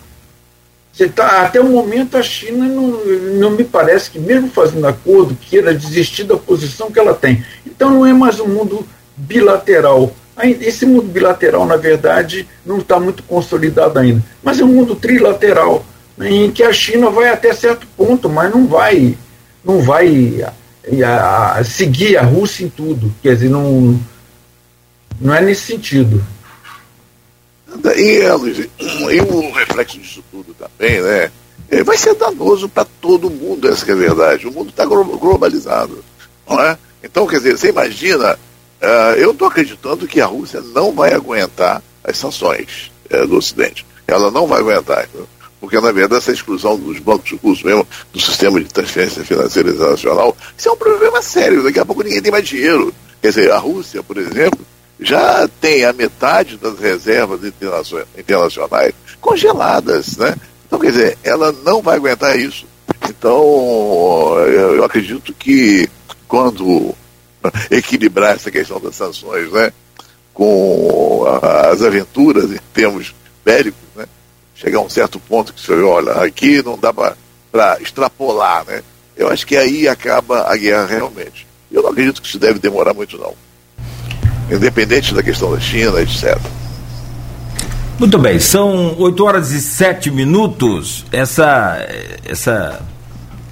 [0.90, 3.04] Você tá, até o momento a China não,
[3.38, 7.44] não me parece que, mesmo fazendo acordo, queira desistir da posição que ela tem.
[7.66, 8.86] Então não é mais um mundo
[9.16, 10.14] bilateral
[10.50, 15.84] esse mundo bilateral, na verdade, não está muito consolidado ainda, mas é um mundo trilateral,
[16.16, 19.16] né, em que a China vai até certo ponto, mas não vai,
[19.64, 20.44] não vai
[21.04, 23.14] a, a, seguir a Rússia em tudo.
[23.22, 24.00] Quer dizer, não,
[25.20, 26.24] não é nesse sentido.
[27.96, 31.30] E, Luiz, e o reflexo disso tudo também, né?
[31.70, 34.46] É, vai ser danoso para todo mundo, essa é a verdade.
[34.46, 36.04] O mundo está globalizado,
[36.46, 36.76] não é?
[37.02, 38.38] Então, quer dizer, você imagina
[38.82, 43.86] Uh, eu estou acreditando que a Rússia não vai aguentar as sanções uh, do Ocidente.
[44.08, 45.08] Ela não vai aguentar.
[45.60, 50.36] Porque, na verdade, essa exclusão dos bancos russos mesmo, do sistema de transferência financeira internacional,
[50.58, 51.62] isso é um problema sério.
[51.62, 52.92] Daqui a pouco ninguém tem mais dinheiro.
[53.20, 54.66] Quer dizer, a Rússia, por exemplo,
[54.98, 57.40] já tem a metade das reservas
[58.18, 60.34] internacionais congeladas, né?
[60.66, 62.66] Então, quer dizer, ela não vai aguentar isso.
[63.08, 65.88] Então, eu acredito que
[66.26, 66.92] quando
[67.70, 69.72] equilibrar essa questão das sanções, né?
[70.32, 74.06] Com as aventuras em termos bélicos, né?
[74.54, 78.82] Chegar a um certo ponto que você olha, aqui não dá para extrapolar, né?
[79.16, 81.46] Eu acho que aí acaba a guerra realmente.
[81.70, 83.34] Eu não acredito que isso deve demorar muito, não.
[84.50, 86.38] Independente da questão da China, etc.
[87.98, 91.04] Muito bem, são 8 horas e 7 minutos.
[91.12, 91.86] Essa,
[92.24, 92.82] essa,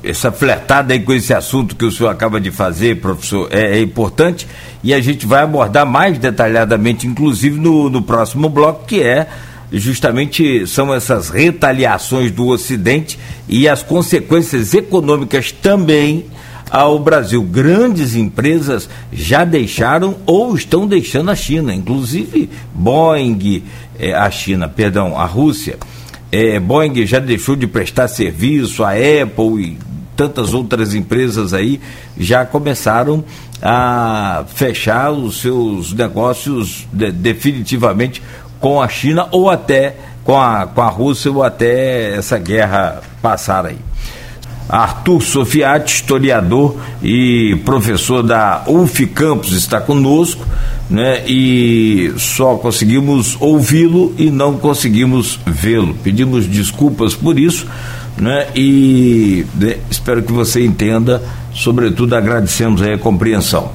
[0.02, 3.80] essa fletada aí com esse assunto que o senhor acaba de fazer, professor, é, é
[3.80, 4.46] importante
[4.82, 9.26] e a gente vai abordar mais detalhadamente, inclusive no, no próximo bloco, que é
[9.72, 16.24] justamente são essas retaliações do Ocidente e as consequências econômicas também
[16.70, 17.42] ao Brasil.
[17.42, 23.62] Grandes empresas já deixaram ou estão deixando a China, inclusive Boeing,
[23.98, 25.78] é, a China, perdão, a Rússia.
[26.32, 29.89] É, Boeing já deixou de prestar serviço, a Apple e
[30.20, 31.80] tantas outras empresas aí
[32.18, 33.24] já começaram
[33.62, 38.22] a fechar os seus negócios de, definitivamente
[38.61, 43.64] com a China ou até com a, com a Rússia ou até essa guerra passar
[43.64, 43.78] aí.
[44.68, 50.46] Arthur Sofiati, historiador e professor da UF Campos, está conosco,
[50.90, 51.24] né?
[51.26, 55.94] E só conseguimos ouvi-lo e não conseguimos vê-lo.
[56.04, 57.66] Pedimos desculpas por isso,
[58.20, 58.48] né?
[58.54, 63.70] E né, espero que você entenda, sobretudo agradecemos a compreensão.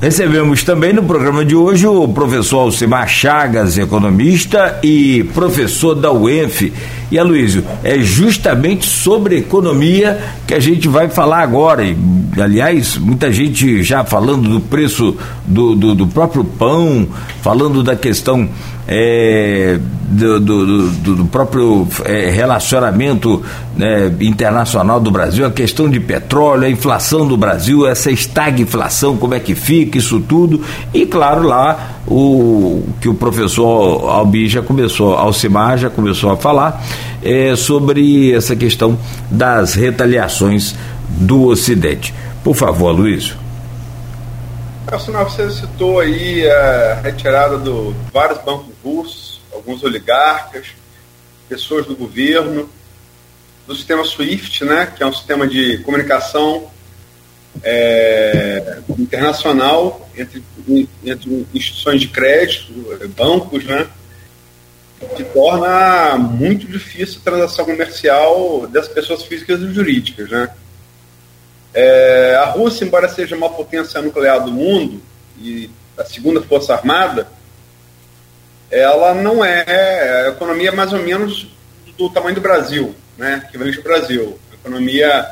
[0.00, 6.72] Recebemos também no programa de hoje o professor Alcimar Chagas, economista e professor da UENF.
[7.12, 11.84] E Aloysio, é justamente sobre economia que a gente vai falar agora.
[11.84, 11.94] E,
[12.40, 15.14] aliás, muita gente já falando do preço
[15.46, 17.06] do, do, do próprio pão,
[17.42, 18.48] falando da questão
[18.88, 23.42] é, do, do, do, do, próprio é, relacionamento
[23.76, 29.34] né, internacional do Brasil, a questão de petróleo, a inflação do Brasil, essa estagflação, como
[29.34, 30.62] é que fica, isso tudo.
[30.92, 36.82] E claro, lá o que o professor Albi já começou, Alcimar já começou a falar
[37.22, 38.98] é, sobre essa questão
[39.30, 40.74] das retaliações
[41.08, 42.14] do Ocidente.
[42.42, 43.34] Por favor, Luiz.
[45.04, 47.70] Sinal, você citou aí a retirada de
[48.12, 50.66] vários bancos russos, alguns oligarcas,
[51.48, 52.68] pessoas do governo,
[53.66, 56.70] do sistema SWIFT, né, que é um sistema de comunicação
[57.62, 60.42] é, internacional entre,
[61.04, 62.72] entre instituições de crédito,
[63.16, 63.86] bancos, né,
[65.12, 70.50] que torna muito difícil a transação comercial das pessoas físicas e jurídicas, né.
[71.74, 75.00] É, a Rússia, embora seja uma potência nuclear do mundo
[75.38, 77.26] e a segunda força armada,
[78.70, 81.48] ela não é a economia é mais ou menos
[81.96, 83.42] do tamanho do Brasil, né?
[83.48, 84.38] Equivalente ao Brasil.
[84.50, 85.30] A economia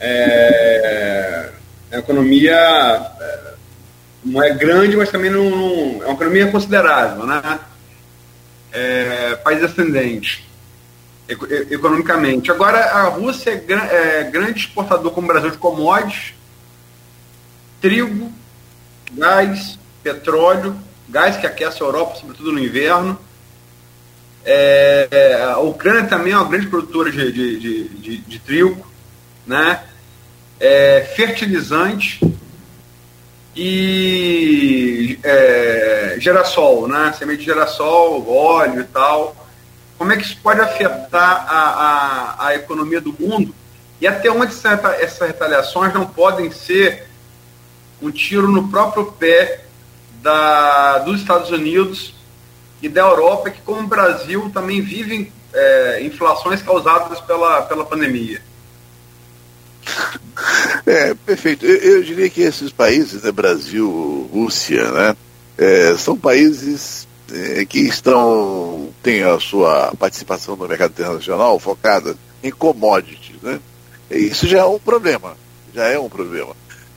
[0.00, 1.50] é,
[1.92, 2.56] a economia
[3.20, 3.40] é,
[4.24, 7.60] não é grande, mas também não, não é uma economia considerável, né?
[8.74, 10.44] É, país ascendente
[11.26, 12.50] economicamente.
[12.50, 16.34] Agora, a Rússia é, é grande exportador como o Brasil de commodities,
[17.80, 18.30] trigo,
[19.12, 20.76] gás, petróleo,
[21.08, 23.18] gás que aquece a Europa, sobretudo no inverno.
[24.44, 28.86] É, é, a Ucrânia também é uma grande produtora de, de, de, de, de trigo,
[29.46, 29.82] né?
[30.60, 32.20] É, fertilizante
[33.56, 37.14] e é, girassol, né?
[37.18, 39.36] Semente de girassol, óleo e tal.
[39.96, 43.54] Como é que isso pode afetar a, a, a economia do mundo?
[44.00, 47.06] E até onde essas retaliações não podem ser
[48.02, 49.64] um tiro no próprio pé
[50.20, 52.14] da, dos Estados Unidos
[52.82, 58.42] e da Europa, que como o Brasil também vivem é, inflações causadas pela, pela pandemia.
[60.86, 61.64] É, perfeito.
[61.64, 65.16] Eu, eu diria que esses países, né, Brasil, Rússia, né,
[65.56, 72.50] é, são países é, que estão têm a sua participação no mercado internacional focada em
[72.50, 73.60] commodities, né?
[74.10, 75.36] Isso já é um problema,
[75.74, 76.54] já é um problema.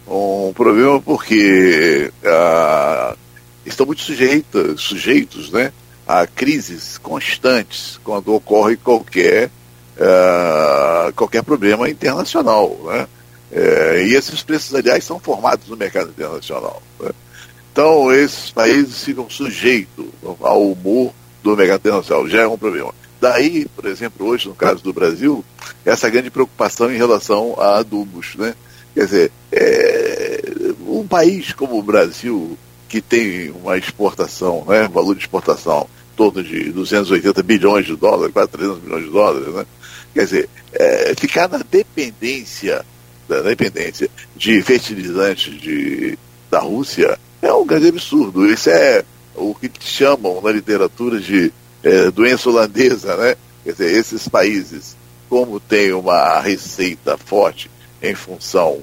[0.08, 3.16] Um problema porque ah,
[3.66, 5.72] estão muito sujeitos, sujeitos né,
[6.08, 9.50] a crises constantes quando ocorre qualquer,
[10.00, 12.78] ah, qualquer problema internacional.
[12.86, 13.08] Né?
[13.52, 16.82] É, e esses preços, aliás, são formados no mercado internacional.
[17.00, 17.12] Né?
[17.72, 20.06] Então, esses países ficam sujeitos
[20.42, 21.14] ao humor
[21.44, 22.94] do mercado internacional, já é um problema.
[23.20, 25.44] Daí, por exemplo, hoje, no caso do Brasil,
[25.86, 28.36] essa grande preocupação em relação a adubos.
[28.36, 28.54] Né?
[28.94, 30.42] Quer dizer, é,
[30.88, 32.58] um país como o Brasil,
[32.90, 35.88] que tem uma exportação, né, valor de exportação
[36.18, 39.66] torno de 280 bilhões de dólares, quase 300 bilhões de dólares, né?
[40.14, 42.84] quer dizer, é, ficar na dependência,
[43.30, 46.18] na dependência de fertilizantes de,
[46.50, 48.52] da Rússia é um grande absurdo.
[48.52, 49.06] Isso é
[49.36, 51.54] o que chamam na literatura de
[51.84, 53.36] é, doença holandesa, né?
[53.64, 54.98] Quer dizer, esses países,
[55.30, 57.70] como têm uma receita forte
[58.02, 58.82] em função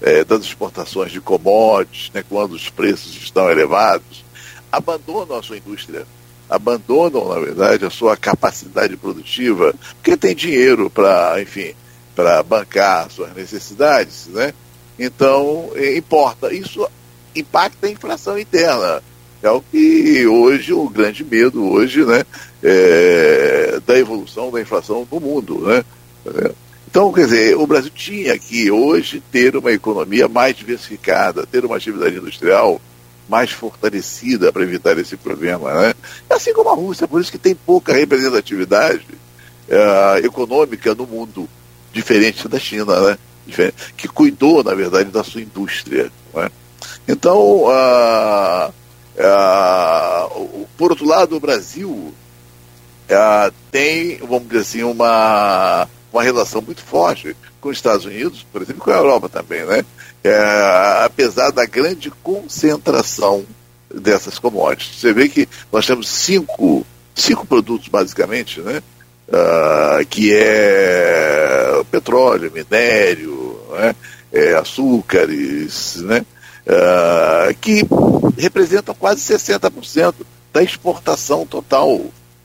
[0.00, 4.24] é, das exportações de commodities, né, quando os preços estão elevados,
[4.72, 6.06] abandonam a sua indústria,
[6.54, 11.74] abandonam, na verdade, a sua capacidade produtiva, porque tem dinheiro para, enfim,
[12.14, 14.52] para bancar suas necessidades, né?
[14.98, 16.52] Então, é, importa.
[16.52, 16.86] Isso
[17.34, 19.02] impacta a inflação interna.
[19.42, 22.24] É o que hoje, o grande medo hoje, né,
[22.62, 25.84] é, da evolução da inflação no mundo, né?
[26.88, 31.76] Então, quer dizer, o Brasil tinha que hoje ter uma economia mais diversificada, ter uma
[31.76, 32.80] atividade industrial
[33.28, 35.94] mais fortalecida para evitar esse problema, né?
[36.28, 39.06] Assim como a Rússia, por isso que tem pouca representatividade
[39.68, 41.48] uh, econômica no mundo,
[41.92, 43.18] diferente da China, né?
[43.46, 46.10] Diferente, que cuidou, na verdade, da sua indústria.
[46.34, 46.50] Né?
[47.08, 48.72] Então, uh,
[49.18, 52.14] uh, por outro lado, o Brasil
[53.70, 58.82] tem, vamos dizer assim, uma, uma relação muito forte com os Estados Unidos, por exemplo,
[58.82, 59.84] com a Europa também, né?
[60.24, 63.44] É, apesar da grande concentração
[63.94, 64.98] dessas commodities.
[64.98, 68.82] Você vê que nós temos cinco, cinco produtos, basicamente, né?
[69.26, 73.94] Uh, que é petróleo, minério, né?
[74.32, 76.24] é, açúcares, né?
[76.66, 77.82] Uh, que
[78.38, 80.14] representam quase 60%
[80.52, 82.00] da exportação total.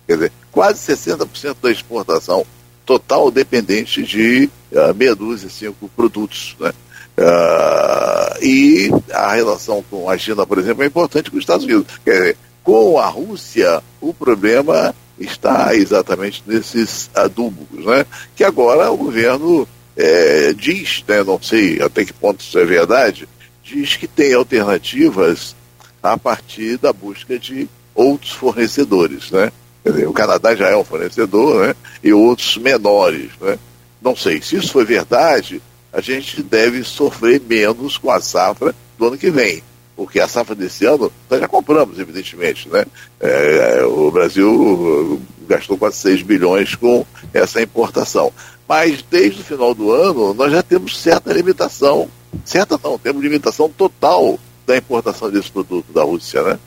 [0.06, 2.46] Quer dizer, quase 60% da exportação
[2.86, 6.56] total dependente de uh, meia dúzia, cinco produtos.
[6.60, 6.74] Né?
[7.20, 12.00] Uh, e a relação com a China, por exemplo, é importante com os Estados Unidos.
[12.06, 18.06] Quer dizer, com a Rússia, o problema está exatamente nesses adubos, né?
[18.38, 19.68] que agora o governo
[19.98, 23.28] é, diz, né, não sei até que ponto isso é verdade,
[23.62, 25.56] diz que tem alternativas
[26.02, 29.30] a partir da busca de outros fornecedores.
[29.30, 29.52] Né?
[29.86, 31.76] Dizer, o Canadá já é um fornecedor né?
[32.02, 33.32] e outros menores.
[33.42, 33.60] Né?
[34.02, 35.62] Não sei, se isso foi verdade,
[35.92, 39.64] a gente deve sofrer menos com a safra do ano que vem.
[39.96, 42.70] Porque a safra desse ano nós já compramos, evidentemente.
[42.70, 42.86] Né?
[43.20, 48.32] É, o Brasil gastou quase 6 bilhões com essa importação.
[48.68, 52.10] Mas desde o final do ano nós já temos certa limitação.
[52.46, 56.60] Certa não, temos limitação total da importação desse produto da Rússia, né?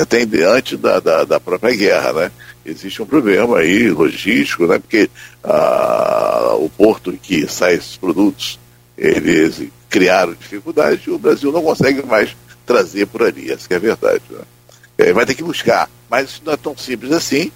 [0.00, 2.32] Até antes da, da, da própria guerra, né?
[2.64, 4.78] Existe um problema aí logístico, né?
[4.78, 5.10] Porque
[5.42, 8.58] ah, o porto em que saem esses produtos,
[8.96, 13.80] eles criaram dificuldade e o Brasil não consegue mais trazer por ali, essa é a
[13.80, 14.22] verdade.
[14.30, 14.42] Né?
[14.98, 17.50] É, vai ter que buscar, mas isso não é tão simples assim,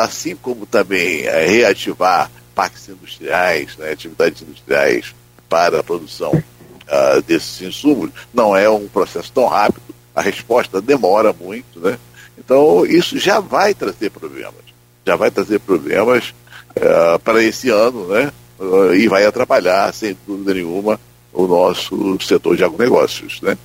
[0.00, 5.14] assim como também é, reativar parques industriais, né, atividades industriais
[5.48, 6.42] para a produção
[6.86, 9.82] ah, desses insumos, não é um processo tão rápido,
[10.14, 11.98] a resposta demora muito, né?
[12.44, 14.62] Então, isso já vai trazer problemas.
[15.06, 16.34] Já vai trazer problemas
[16.76, 18.32] uh, para esse ano, né?
[18.58, 21.00] Uh, e vai atrapalhar, sem dúvida nenhuma,
[21.32, 23.56] o nosso setor de agronegócios, né?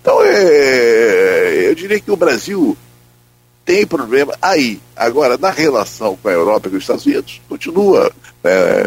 [0.00, 2.76] Então, é, eu diria que o Brasil
[3.64, 4.80] tem problema aí.
[4.96, 8.10] Agora, na relação com a Europa e com os Estados Unidos, continua.
[8.42, 8.84] É,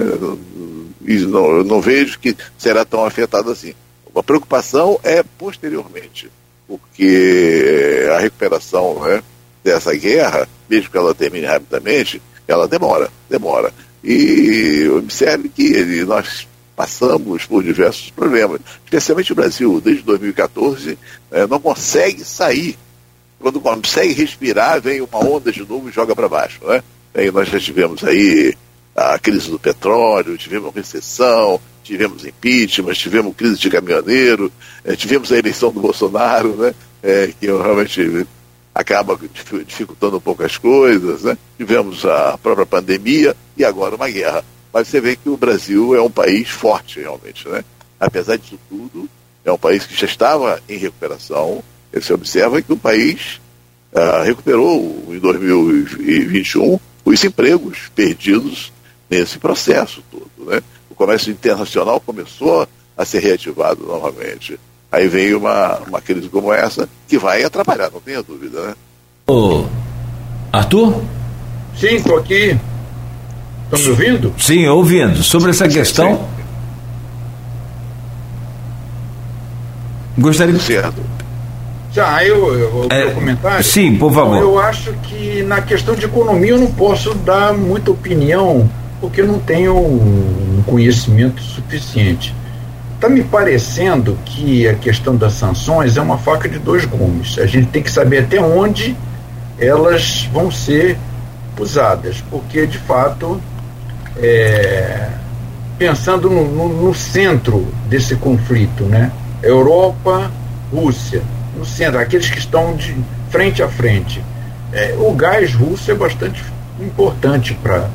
[1.28, 3.74] não, eu não vejo que será tão afetado assim.
[4.16, 6.30] A preocupação é posteriormente
[6.68, 9.24] porque a recuperação né,
[9.64, 13.74] dessa guerra, mesmo que ela termine rapidamente, ela demora, demora.
[14.04, 20.98] E observe que nós passamos por diversos problemas, especialmente o Brasil, desde 2014,
[21.32, 22.78] né, não consegue sair.
[23.40, 26.60] Quando consegue respirar, vem uma onda de novo e joga para baixo.
[26.66, 26.84] Né?
[27.16, 28.56] E nós já tivemos aí
[28.98, 34.52] a crise do petróleo, tivemos recessão, tivemos impeachment, tivemos crise de caminhoneiro,
[34.84, 36.74] eh, tivemos a eleição do Bolsonaro, né,
[37.04, 38.26] eh, que realmente
[38.74, 39.20] acaba
[39.66, 41.38] dificultando um pouco as coisas, né?
[41.58, 44.46] tivemos a própria pandemia e agora uma guerra.
[44.72, 47.64] Mas você vê que o Brasil é um país forte realmente, né?
[48.00, 49.10] Apesar disso tudo,
[49.44, 51.64] é um país que já estava em recuperação.
[51.92, 53.42] Você observa que o país
[53.96, 58.72] ah, recuperou em 2021 os empregos perdidos
[59.10, 60.62] nesse processo todo, né?
[60.98, 64.60] comércio internacional começou a ser reativado novamente.
[64.92, 68.74] Aí veio uma, uma crise como essa que vai atrapalhar, não tenha dúvida, né?
[69.28, 69.66] Ô,
[70.52, 71.04] Arthur?
[71.78, 72.58] Sim, estou aqui.
[73.66, 74.34] Estão me ouvindo?
[74.40, 75.22] Sim, ouvindo.
[75.22, 76.18] Sobre essa questão.
[76.18, 76.38] Sim.
[80.18, 80.62] Gostaria de.
[80.62, 81.02] Certo.
[81.94, 83.64] Já, eu, eu, é, comentário?
[83.64, 84.38] Sim, por favor.
[84.38, 88.70] Eu acho que na questão de economia eu não posso dar muita opinião
[89.00, 92.34] porque não tenho um conhecimento suficiente.
[92.96, 97.38] Está me parecendo que a questão das sanções é uma faca de dois gumes.
[97.38, 98.96] A gente tem que saber até onde
[99.60, 100.98] elas vão ser
[101.60, 103.42] usadas, porque de fato,
[104.18, 105.10] é,
[105.78, 109.12] pensando no, no, no, centro desse conflito, né?
[109.44, 110.32] Europa,
[110.72, 111.22] Rússia,
[111.56, 112.96] no centro, aqueles que estão de
[113.30, 114.24] frente a frente.
[114.74, 116.44] é, o gás russo é bastante
[116.80, 117.90] importante para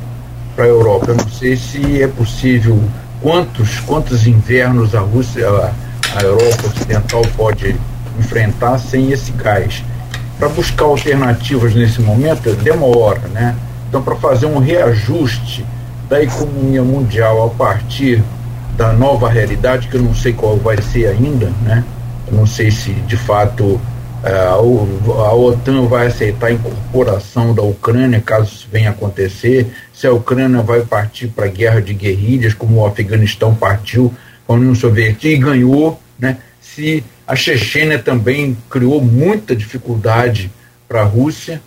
[0.61, 1.07] a Europa.
[1.09, 2.81] Eu não sei se é possível
[3.21, 5.71] quantos quantos invernos a Rússia, a,
[6.19, 7.75] a Europa Ocidental pode
[8.19, 9.83] enfrentar sem esse gás.
[10.37, 13.55] Para buscar alternativas nesse momento demora, né?
[13.87, 15.65] Então, para fazer um reajuste
[16.09, 18.23] da economia mundial a partir
[18.75, 21.83] da nova realidade, que eu não sei qual vai ser ainda, né?
[22.27, 28.19] Eu não sei se de fato uh, a OTAN vai aceitar a incorporação da Ucrânia,
[28.19, 29.71] caso isso venha acontecer,
[30.03, 34.13] se a Ucrânia vai partir para a guerra de guerrilhas, como o Afeganistão partiu
[34.45, 36.39] com a União Soviética e ganhou, né?
[36.59, 40.51] se a Chechênia também criou muita dificuldade
[40.89, 41.61] para a Rússia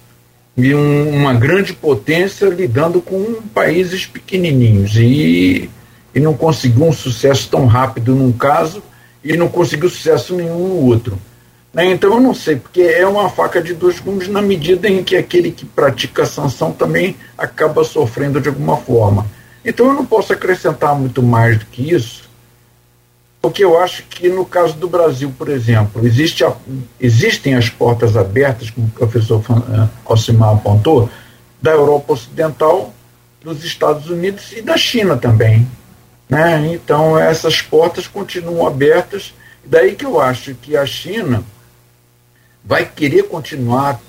[0.54, 5.70] e um, uma grande potência lidando com países pequenininhos e,
[6.14, 8.82] e não conseguiu um sucesso tão rápido num caso
[9.24, 11.18] e não conseguiu sucesso nenhum no outro.
[11.72, 11.86] Né?
[11.86, 15.16] Então eu não sei, porque é uma faca de dois gumes na medida em que
[15.16, 19.26] aquele que pratica a sanção também acaba sofrendo de alguma forma.
[19.64, 22.26] Então eu não posso acrescentar muito mais do que isso,
[23.42, 26.52] porque eu acho que no caso do Brasil, por exemplo, existe a,
[27.00, 31.08] existem as portas abertas, como o professor uh, Alcimar apontou,
[31.60, 32.92] da Europa Ocidental,
[33.40, 35.68] dos Estados Unidos e da China também.
[36.28, 36.72] Né?
[36.74, 39.32] Então essas portas continuam abertas,
[39.64, 41.44] daí que eu acho que a China
[42.66, 44.00] vai querer continuar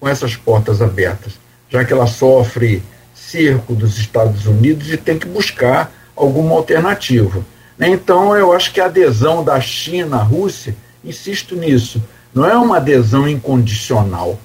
[0.00, 1.34] com essas portas abertas,
[1.68, 2.82] já que ela sofre
[3.14, 7.44] cerco dos Estados Unidos e tem que buscar alguma alternativa.
[7.78, 10.74] Então, eu acho que a adesão da China à Rússia,
[11.04, 12.02] insisto nisso,
[12.34, 14.38] não é uma adesão incondicional.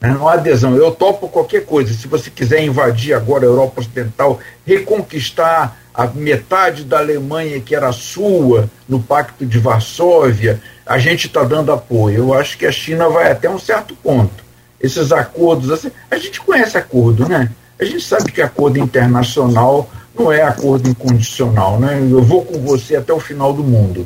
[0.00, 0.08] Né?
[0.08, 1.92] Não é adesão, eu topo qualquer coisa.
[1.92, 7.92] Se você quiser invadir agora a Europa Ocidental, reconquistar a metade da Alemanha que era
[7.92, 10.60] sua no Pacto de Varsóvia,
[10.90, 12.16] a gente está dando apoio.
[12.16, 14.42] Eu acho que a China vai até um certo ponto.
[14.80, 17.48] Esses acordos, assim, a gente conhece acordo, né?
[17.78, 19.88] A gente sabe que acordo internacional
[20.18, 21.96] não é acordo incondicional, né?
[22.10, 24.04] Eu vou com você até o final do mundo.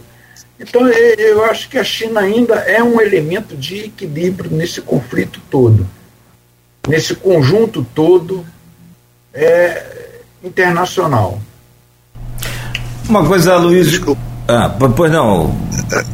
[0.60, 5.88] Então, eu acho que a China ainda é um elemento de equilíbrio nesse conflito todo,
[6.86, 8.44] nesse conjunto todo
[9.32, 11.40] é, internacional.
[13.08, 13.90] Uma coisa, Luiz.
[13.90, 14.33] Desculpa.
[14.46, 15.56] Ah, pois não,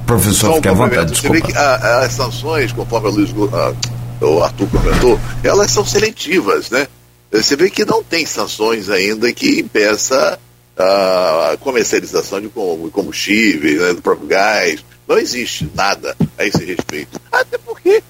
[0.07, 1.11] professor, fique à vontade.
[1.11, 1.37] Desculpa.
[1.37, 5.85] Você vê que a, as sanções, conforme o, Luiz, a, o Arthur comentou, elas são
[5.85, 6.87] seletivas, né?
[7.33, 10.39] Você vê que não tem sanções ainda que impeça
[10.77, 14.85] a comercialização de combustíveis, né, do próprio gás.
[15.07, 17.21] Não existe nada a esse respeito.
[17.31, 18.03] Até porque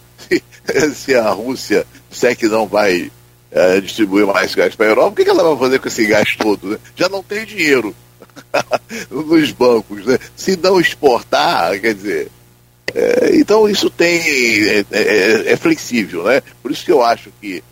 [0.95, 3.11] se a Rússia disser que não vai
[3.51, 6.37] é, distribuir mais gás para a Europa, o que, ela vai fazer com esse gás
[6.37, 6.69] todo?
[6.69, 6.79] Né?
[6.95, 7.95] Já não tem dinheiro
[9.11, 10.05] nos bancos.
[10.07, 10.19] Né?
[10.37, 12.31] Se não exportar, quer dizer.
[12.95, 16.43] É, então isso tem é, é, é, flexível, né?
[16.63, 17.63] Por isso que eu acho que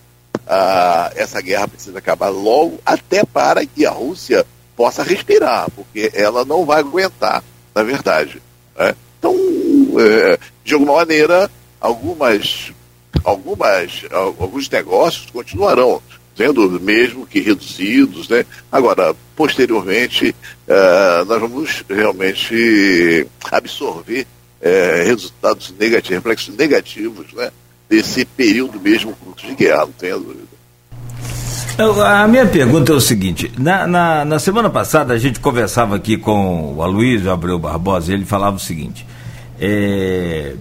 [0.46, 6.44] ah, essa guerra precisa acabar logo, até para que a Rússia possa respirar, porque ela
[6.44, 7.42] não vai aguentar,
[7.74, 8.40] na verdade.
[8.78, 8.94] Né?
[9.18, 9.34] Então,
[9.98, 11.50] é, de alguma maneira,
[11.80, 12.72] algumas,
[13.24, 14.04] algumas,
[14.38, 16.00] alguns negócios continuarão
[16.38, 18.46] sendo mesmo que reduzidos, né?
[18.70, 20.32] Agora, posteriormente,
[20.68, 24.24] uh, nós vamos realmente absorver
[24.62, 27.50] uh, resultados negativos, reflexos negativos, né?
[27.88, 30.58] desse período mesmo de guerra, não tenho dúvida.
[32.04, 36.16] A minha pergunta é o seguinte: na, na, na, semana passada a gente conversava aqui
[36.16, 39.06] com o Aloysio Abreu Barbosa e ele falava o seguinte:
[39.60, 40.54] é,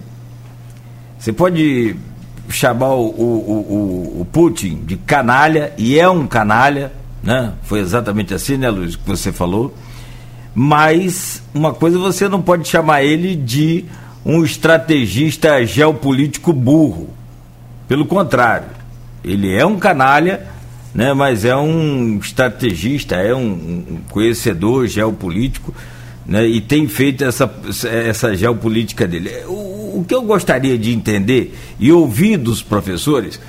[1.18, 1.96] você pode
[2.48, 6.92] chamar o, o, o, o, Putin de canalha, e é um canalha,
[7.22, 7.52] né?
[7.62, 9.74] Foi exatamente assim, né, Luiz, que você falou.
[10.54, 13.84] Mas uma coisa você não pode chamar ele de
[14.24, 17.10] um estrategista geopolítico burro.
[17.86, 18.68] Pelo contrário,
[19.24, 20.46] ele é um canalha,
[20.94, 25.72] né, mas é um estrategista, é um, um conhecedor geopolítico
[26.26, 27.50] né, e tem feito essa,
[27.86, 29.30] essa geopolítica dele.
[29.46, 33.40] O, o que eu gostaria de entender e ouvir dos professores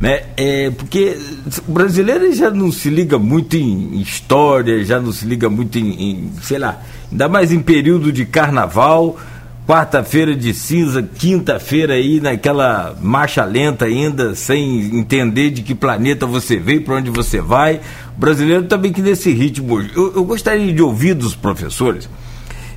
[0.00, 0.22] né?
[0.36, 1.18] É, porque
[1.66, 6.10] o brasileiro já não se liga muito em história, já não se liga muito em,
[6.10, 6.80] em sei lá,
[7.10, 9.18] ainda mais em período de carnaval,
[9.66, 16.56] quarta-feira de cinza, quinta-feira aí naquela marcha lenta ainda, sem entender de que planeta você
[16.58, 17.80] veio, para onde você vai.
[18.16, 19.80] O brasileiro também que nesse ritmo.
[19.80, 22.08] Eu, eu gostaria de ouvir dos professores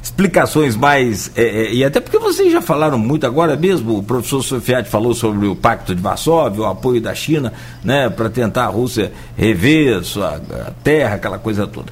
[0.01, 1.31] explicações mais.
[1.35, 5.13] É, é, e até porque vocês já falaram muito agora mesmo, o professor Sofiati falou
[5.13, 10.03] sobre o Pacto de Varsóvia, o apoio da China né, para tentar a Rússia rever
[10.03, 10.41] sua
[10.83, 11.91] terra, aquela coisa toda.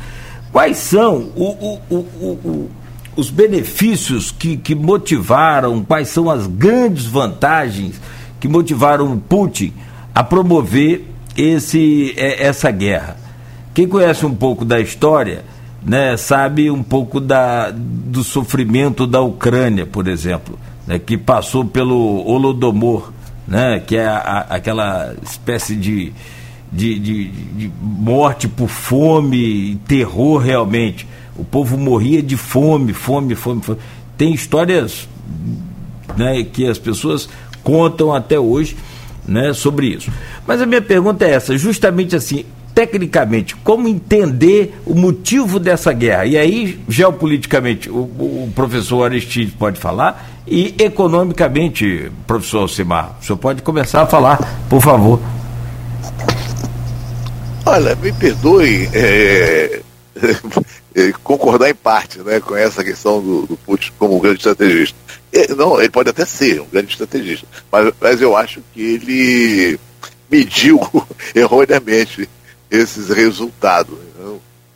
[0.51, 2.69] Quais são o, o, o,
[3.15, 7.99] os benefícios que, que motivaram, quais são as grandes vantagens
[8.39, 9.73] que motivaram o Putin
[10.15, 11.05] a promover
[11.37, 13.17] esse, é, essa guerra.
[13.73, 15.43] Quem conhece um pouco da história,
[15.83, 22.25] né, sabe um pouco da, do sofrimento da Ucrânia, por exemplo, né, que passou pelo
[22.27, 23.11] Holodomor,
[23.47, 26.11] né, que é a, a, aquela espécie de,
[26.71, 31.07] de, de, de morte por fome, terror realmente.
[31.35, 33.79] O povo morria de fome, fome, fome, fome.
[34.17, 35.07] Tem histórias
[36.17, 37.29] né, que as pessoas
[37.63, 38.75] contam até hoje
[39.27, 40.11] né, sobre isso.
[40.45, 42.43] Mas a minha pergunta é essa, justamente assim,
[42.79, 46.25] tecnicamente, como entender o motivo dessa guerra?
[46.25, 53.37] E aí, geopoliticamente, o, o professor Aristides pode falar, e economicamente, professor Alcimar, o senhor
[53.37, 55.19] pode começar a falar, por favor.
[57.65, 59.81] Olha, me perdoe é,
[61.21, 64.97] concordar em parte né, com essa questão do, do Putin como um grande estrategista.
[65.33, 69.79] É, não, ele pode até ser um grande estrategista, mas, mas eu acho que ele
[70.31, 70.79] mediu
[71.35, 72.29] erroneamente
[72.69, 73.97] esses resultados.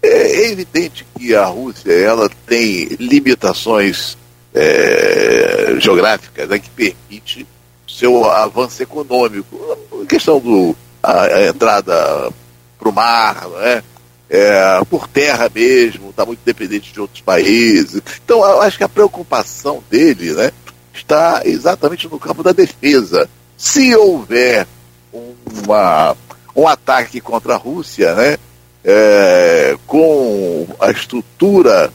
[0.02, 4.18] É, é, evidente que a Rússia ela tem limitações
[4.54, 7.48] é, geográficas né, que permite
[7.88, 9.58] seu avanço econômico.
[10.02, 12.32] A questão do a, a entrada
[12.80, 13.84] para o mar, né?
[14.30, 18.02] É, por terra mesmo, está muito dependente de outros países.
[18.26, 20.52] Então, eu acho que a preocupação dele né,
[20.92, 23.30] está exatamente no campo da defesa.
[23.56, 24.66] Se houver
[25.12, 26.18] uma,
[26.56, 28.38] um ataque contra a Rússia, né,
[28.84, 31.92] é, com a estrutura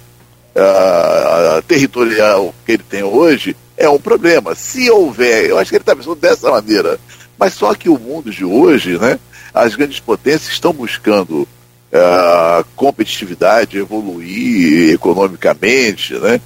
[0.54, 4.54] uh, territorial que ele tem hoje, é um problema.
[4.54, 6.98] Se houver, eu acho que ele está pensando dessa maneira.
[7.38, 9.18] Mas só que o mundo de hoje, né,
[9.54, 16.40] as grandes potências estão buscando uh, competitividade, evoluir economicamente, né,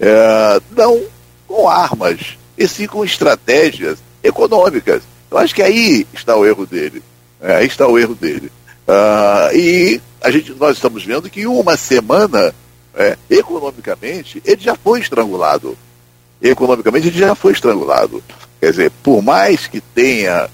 [0.00, 1.02] uh, não
[1.46, 5.02] com armas, e sim com estratégias econômicas.
[5.30, 7.02] Eu acho que aí está o erro dele.
[7.44, 8.50] É, aí está o erro dele.
[8.88, 12.54] Uh, e a gente, nós estamos vendo que uma semana,
[12.94, 15.76] é, economicamente, ele já foi estrangulado.
[16.40, 18.24] Economicamente, ele já foi estrangulado.
[18.58, 20.48] Quer dizer, por mais que tenha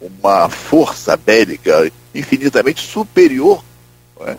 [0.00, 3.64] uma força bélica infinitamente superior,
[4.20, 4.36] é?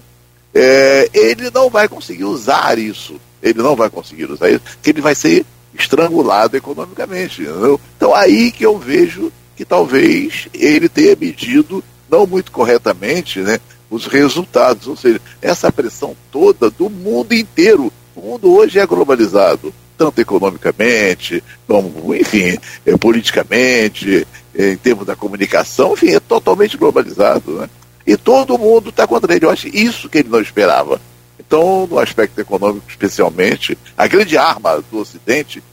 [0.56, 3.20] É, ele não vai conseguir usar isso.
[3.44, 5.46] Ele não vai conseguir usar isso, porque ele vai ser
[5.78, 7.42] estrangulado economicamente.
[7.42, 7.80] Entendeu?
[7.98, 14.06] Então aí que eu vejo que talvez ele tenha medido não muito corretamente né, os
[14.06, 14.88] resultados.
[14.88, 17.92] Ou seja, essa pressão toda do mundo inteiro.
[18.16, 25.16] O mundo hoje é globalizado, tanto economicamente, como, enfim, é, politicamente, é, em termos da
[25.16, 27.60] comunicação, enfim, é totalmente globalizado.
[27.60, 27.70] Né?
[28.06, 29.46] E todo mundo está contra ele.
[29.46, 31.00] Eu acho isso que ele não esperava.
[31.40, 35.64] Então, no aspecto econômico, especialmente, a grande arma do Ocidente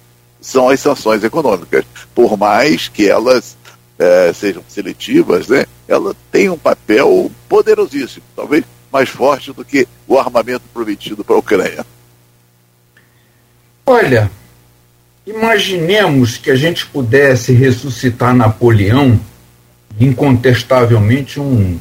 [0.41, 1.85] são as sanções econômicas.
[2.15, 3.57] Por mais que elas
[3.99, 10.19] é, sejam seletivas, né, ela tem um papel poderosíssimo, talvez mais forte do que o
[10.19, 11.85] armamento prometido para a Ucrânia.
[13.85, 14.31] Olha,
[15.27, 19.21] imaginemos que a gente pudesse ressuscitar Napoleão,
[19.99, 21.79] incontestavelmente um,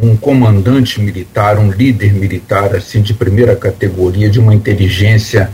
[0.00, 5.50] um comandante militar, um líder militar assim de primeira categoria, de uma inteligência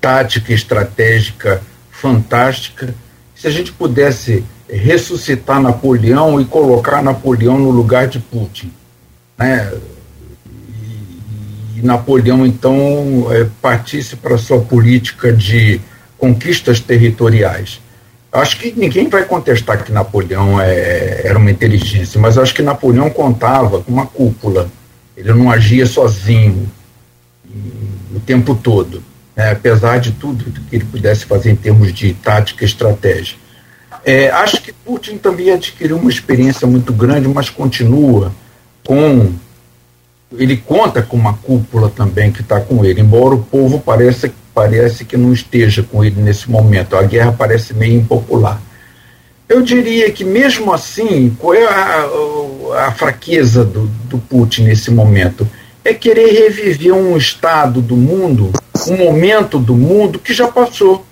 [0.00, 2.94] tática estratégica fantástica.
[3.34, 8.72] Se a gente pudesse ressuscitar Napoleão e colocar Napoleão no lugar de Putin.
[9.38, 9.72] Né?
[10.46, 15.80] E, e Napoleão, então, é, partisse para sua política de
[16.18, 17.80] conquistas territoriais.
[18.32, 23.08] Acho que ninguém vai contestar que Napoleão é, era uma inteligência, mas acho que Napoleão
[23.08, 24.68] contava com uma cúpula.
[25.16, 26.68] Ele não agia sozinho
[28.12, 29.02] o tempo todo,
[29.36, 29.52] né?
[29.52, 33.36] apesar de tudo que ele pudesse fazer em termos de tática e estratégia.
[34.04, 38.32] É, acho que Putin também adquiriu uma experiência muito grande, mas continua
[38.84, 39.32] com.
[40.36, 45.04] Ele conta com uma cúpula também que está com ele, embora o povo pareça, parece
[45.04, 46.96] que não esteja com ele nesse momento.
[46.96, 48.60] A guerra parece meio impopular.
[49.48, 55.48] Eu diria que, mesmo assim, qual é a, a, fraqueza do, do Putin nesse momento?
[55.84, 58.52] É querer reviver um estado do mundo,
[58.88, 61.06] um momento do mundo que já passou.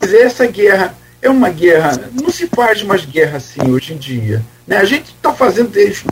[0.00, 4.42] Essa guerra é uma guerra, não se faz mais guerra assim hoje em dia.
[4.66, 4.76] Né?
[4.76, 6.04] A gente está fazendo esse,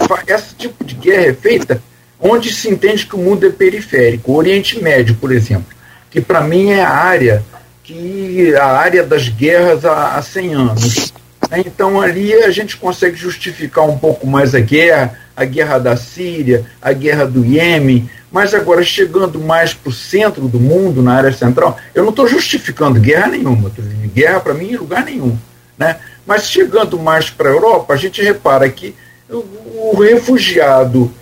[0.56, 1.82] tipo de guerra é feita
[2.18, 4.30] onde se entende que o mundo é periférico.
[4.30, 5.66] O Oriente Médio, por exemplo,
[6.10, 7.42] que para mim é a área
[7.82, 11.12] que a área das guerras há, há 100 anos.
[11.50, 11.62] Né?
[11.66, 16.64] Então ali a gente consegue justificar um pouco mais a guerra, a guerra da Síria,
[16.80, 21.32] a guerra do Iêmen, mas agora chegando mais para o centro do mundo, na área
[21.32, 23.70] central, eu não estou justificando guerra nenhuma,
[24.14, 25.36] guerra para mim em lugar nenhum,
[25.76, 25.96] né?
[26.26, 28.94] Mas chegando mais para a Europa, a gente repara que
[29.28, 31.12] o, refugiado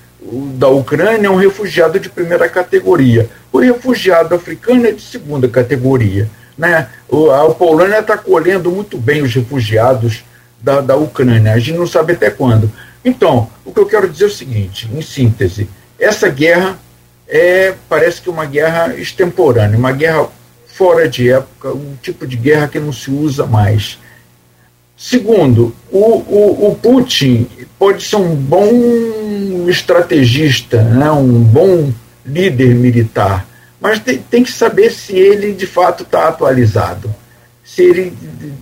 [0.54, 3.28] da Ucrânia é um refugiado de primeira categoria.
[3.52, 6.28] O refugiado africano é de segunda categoria.
[6.56, 6.88] Né?
[7.10, 10.24] A Polônia está colhendo muito bem os refugiados
[10.60, 11.52] da, da Ucrânia.
[11.52, 12.70] A gente não sabe até quando.
[13.04, 16.78] Então, o que eu quero dizer é o seguinte, em síntese, essa guerra
[17.28, 20.28] é, parece que uma guerra extemporânea, uma guerra
[20.66, 23.98] fora de época, um tipo de guerra que não se usa mais.
[24.96, 27.46] Segundo, o, o, o Putin
[27.78, 31.92] pode ser um bom estrategista, né, um bom
[32.24, 33.46] líder militar,
[33.80, 37.14] mas tem, tem que saber se ele de fato está atualizado.
[37.64, 38.12] Se ele,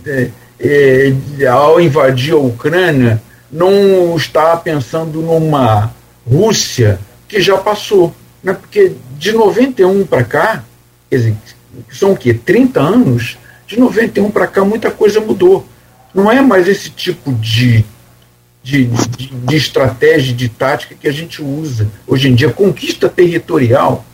[0.05, 5.91] é, é, ao invadir a Ucrânia, não está pensando numa
[6.29, 8.13] Rússia que já passou.
[8.47, 8.53] Né?
[8.53, 10.63] Porque de 91 para cá,
[11.09, 11.35] quer dizer,
[11.91, 12.33] são o quê?
[12.33, 13.37] 30 anos?
[13.67, 15.67] De 91 para cá, muita coisa mudou.
[16.13, 17.83] Não é mais esse tipo de,
[18.63, 22.49] de, de, de estratégia, de tática que a gente usa hoje em dia.
[22.49, 24.05] Conquista territorial.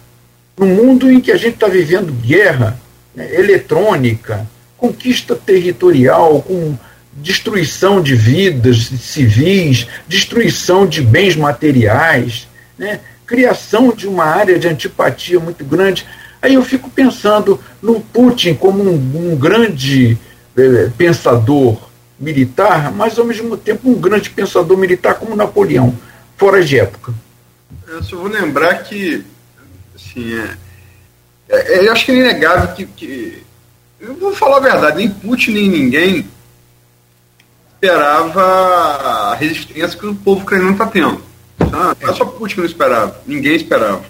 [0.58, 2.80] No mundo em que a gente está vivendo guerra
[3.14, 6.76] né, eletrônica, conquista territorial, com
[7.14, 13.00] destruição de vidas civis, destruição de bens materiais, né?
[13.26, 16.06] Criação de uma área de antipatia muito grande.
[16.42, 20.18] Aí eu fico pensando no Putin como um, um grande
[20.58, 21.78] eh, pensador
[22.20, 25.98] militar, mas ao mesmo tempo um grande pensador militar como Napoleão,
[26.38, 27.14] fora de época.
[27.88, 29.24] Eu só vou lembrar que,
[29.96, 30.58] assim, é,
[31.50, 33.44] é, é eu acho que é inegável que, que,
[34.00, 36.28] eu vou falar a verdade, nem Putin nem ninguém
[37.76, 41.22] esperava a resistência que o povo ucraniano está tendo.
[41.74, 41.96] Tá?
[42.00, 44.06] Não é só Putin que não esperava, ninguém esperava.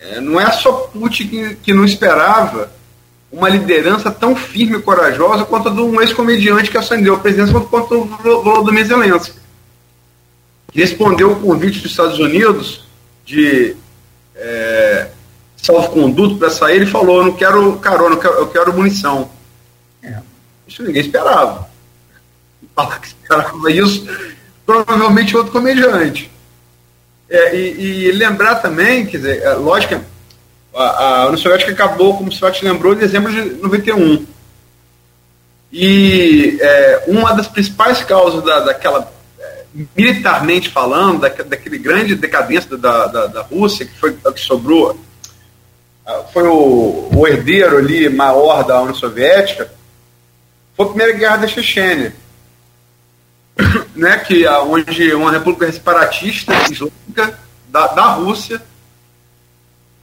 [0.00, 2.72] É, não é só Putin que, que não esperava
[3.30, 7.58] uma liderança tão firme e corajosa quanto a de um ex-comediante que ascendeu a presidência
[7.60, 8.04] quanto o
[8.42, 9.38] Volodymyr Zelensky.
[10.72, 12.84] Que respondeu o convite dos Estados Unidos
[13.24, 13.76] de
[14.34, 15.08] é,
[15.56, 19.30] salvo-conduto para sair, ele falou, eu não quero carona, eu quero, eu quero munição.
[20.02, 20.18] É.
[20.66, 21.68] Isso ninguém esperava
[22.76, 24.06] falar que esperava isso,
[24.66, 26.30] provavelmente outro comediante.
[27.30, 30.00] É, e, e, lembrar também, quer dizer, é, lógico,
[30.74, 34.26] a, a União Soviética acabou, como o Scott lembrou, em dezembro de 91.
[35.72, 39.64] E é, uma das principais causas da, daquela, é,
[39.96, 45.00] militarmente falando, da, daquele grande decadência da, da, da Rússia, que foi que sobrou,
[46.32, 49.68] foi o, o herdeiro ali maior da União Soviética,
[50.76, 52.14] foi a Primeira Guerra da Chechênia
[53.94, 57.38] né, que onde uma república separatista islâmica
[57.68, 58.62] da, da Rússia,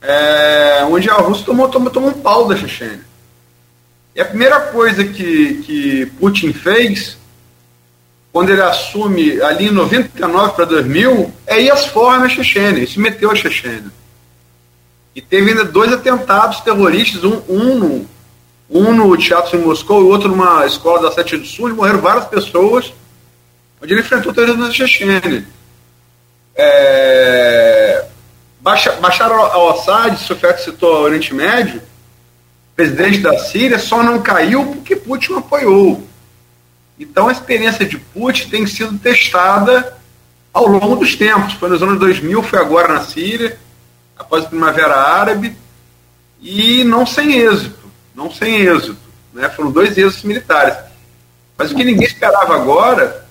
[0.01, 3.05] é, onde a Rússia tomou, tomou, tomou um pau da Chechênia.
[4.15, 7.17] E a primeira coisa que, que Putin fez,
[8.31, 12.87] quando ele assume ali em 99 para 2000, é ir às forras na Chechênia, e
[12.87, 13.91] se meteu a Chechênia.
[15.15, 18.09] E teve ainda dois atentados terroristas, um, um, no,
[18.69, 22.01] um no teatro em Moscou e outro numa escola da Sete do Sul, e morreram
[22.01, 22.93] várias pessoas
[23.83, 25.45] onde ele enfrentou o terrorismo na Chechênia.
[26.55, 28.05] É,
[28.61, 31.81] Bashar al-Assad, se o Fett citou o Oriente Médio,
[32.77, 36.07] presidente da Síria, só não caiu porque Putin apoiou.
[36.97, 39.97] Então a experiência de Putin tem sido testada
[40.53, 41.53] ao longo dos tempos.
[41.53, 43.59] Foi nos anos 2000, foi agora na Síria,
[44.17, 45.57] após a Primavera Árabe,
[46.41, 47.83] e não sem êxito.
[48.15, 48.97] Não sem êxito.
[49.33, 49.49] Né?
[49.49, 50.77] Foram dois êxitos militares.
[51.57, 53.22] Mas o que ninguém esperava agora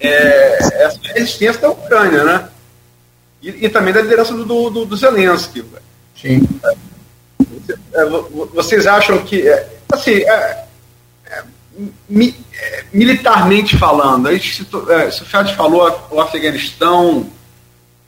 [0.00, 2.48] é, essa resistência da Ucrânia, né?
[3.42, 5.64] E, e também da liderança do, do, do Zelensky.
[6.20, 6.48] Sim.
[7.92, 8.04] É,
[8.52, 10.64] vocês acham que, é, assim, é,
[11.26, 11.44] é,
[12.08, 17.30] mi, é, militarmente falando, a gente, é, Sufjat falou o Afeganistão,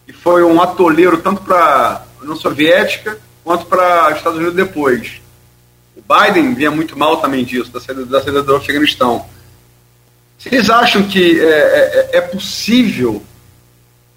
[0.07, 5.21] que foi um atoleiro tanto para a União Soviética quanto para os Estados Unidos depois.
[5.97, 9.27] O Biden vinha muito mal também disso, da saída, da saída do Afeganistão.
[10.39, 13.23] Vocês acham que é, é, é possível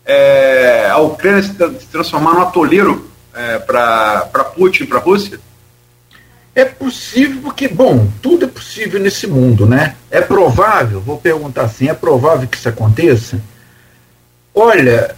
[0.06, 5.40] é, a Ucrânia se, se, transformar num atoleiro é, para Putin, para a Rússia?
[6.54, 9.96] É possível porque, bom, tudo é possível nesse mundo, né?
[10.12, 13.40] É provável, vou perguntar assim, é provável que isso aconteça?
[14.54, 15.16] Olha,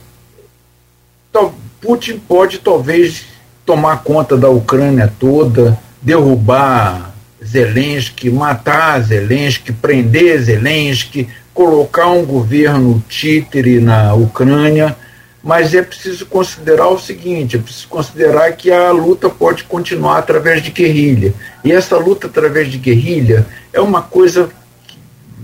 [1.82, 3.26] Putin pode talvez
[3.66, 7.11] tomar conta da Ucrânia toda, derrubar
[7.44, 14.96] Zelensky, matar Zelensky, prender Zelensky, colocar um governo títere na Ucrânia,
[15.44, 20.62] mas é preciso considerar o seguinte: é preciso considerar que a luta pode continuar através
[20.62, 21.34] de guerrilha.
[21.64, 24.50] E essa luta através de guerrilha é uma coisa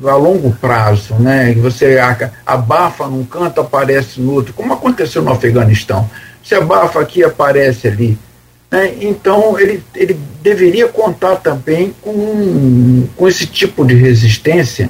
[0.05, 1.53] a longo prazo, né?
[1.55, 1.97] Você
[2.45, 6.07] abafa num canto, aparece no outro, como aconteceu no Afeganistão.
[6.43, 8.17] Se abafa aqui, aparece ali.
[8.69, 8.95] Né?
[9.01, 14.89] Então, ele, ele deveria contar também com, com esse tipo de resistência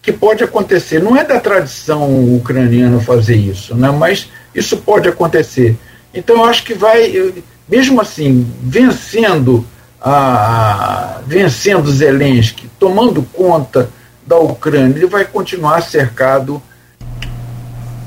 [0.00, 1.00] que pode acontecer.
[1.00, 3.90] Não é da tradição ucraniana fazer isso, né?
[3.90, 5.76] mas isso pode acontecer.
[6.14, 7.32] Então, eu acho que vai,
[7.68, 9.64] mesmo assim, vencendo
[10.00, 13.88] a, vencendo Zelensky, tomando conta
[14.26, 16.60] da Ucrânia, ele vai continuar cercado.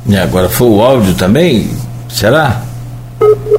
[0.06, 1.70] E agora foi o áudio também?
[2.10, 2.62] Será?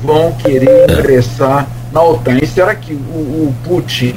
[0.00, 2.38] Vão querer ingressar na OTAN.
[2.42, 4.14] E será que o, o Putin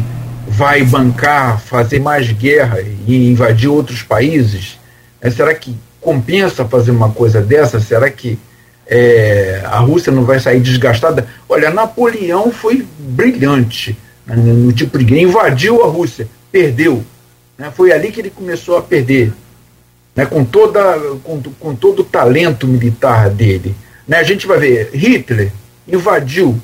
[0.48, 4.80] vai bancar, fazer mais guerra e invadir outros países?
[5.22, 7.80] É, será que compensa fazer uma coisa dessa?
[7.80, 8.38] Será que
[8.88, 11.28] é, a Rússia não vai sair desgastada?
[11.48, 17.04] Olha, Napoleão foi brilhante né, no tipo de guerra, invadiu a Rússia, perdeu.
[17.58, 19.32] Né, foi ali que ele começou a perder,
[20.16, 20.82] né, com, toda,
[21.24, 23.76] com, com todo o talento militar dele.
[24.10, 25.52] Né, a gente vai ver, Hitler
[25.88, 26.60] invadiu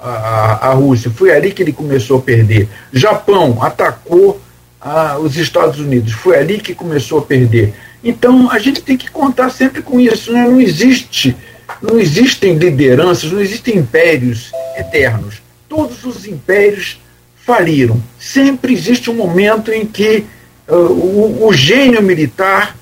[0.00, 2.68] a, a, Rússia, foi ali que ele começou a perder.
[2.92, 4.40] Japão atacou
[4.80, 7.74] a, os Estados Unidos, foi ali que começou a perder.
[8.04, 10.32] Então a gente tem que contar sempre com isso.
[10.32, 10.44] Né?
[10.44, 11.36] Não existe,
[11.82, 15.42] não existem lideranças, não existem impérios eternos.
[15.68, 17.00] Todos os impérios
[17.44, 18.00] faliram.
[18.16, 20.24] Sempre existe um momento em que
[20.68, 22.75] uh, o, o gênio militar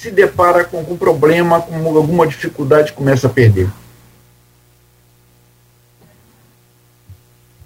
[0.00, 3.68] se depara com algum problema, com alguma dificuldade, começa a perder.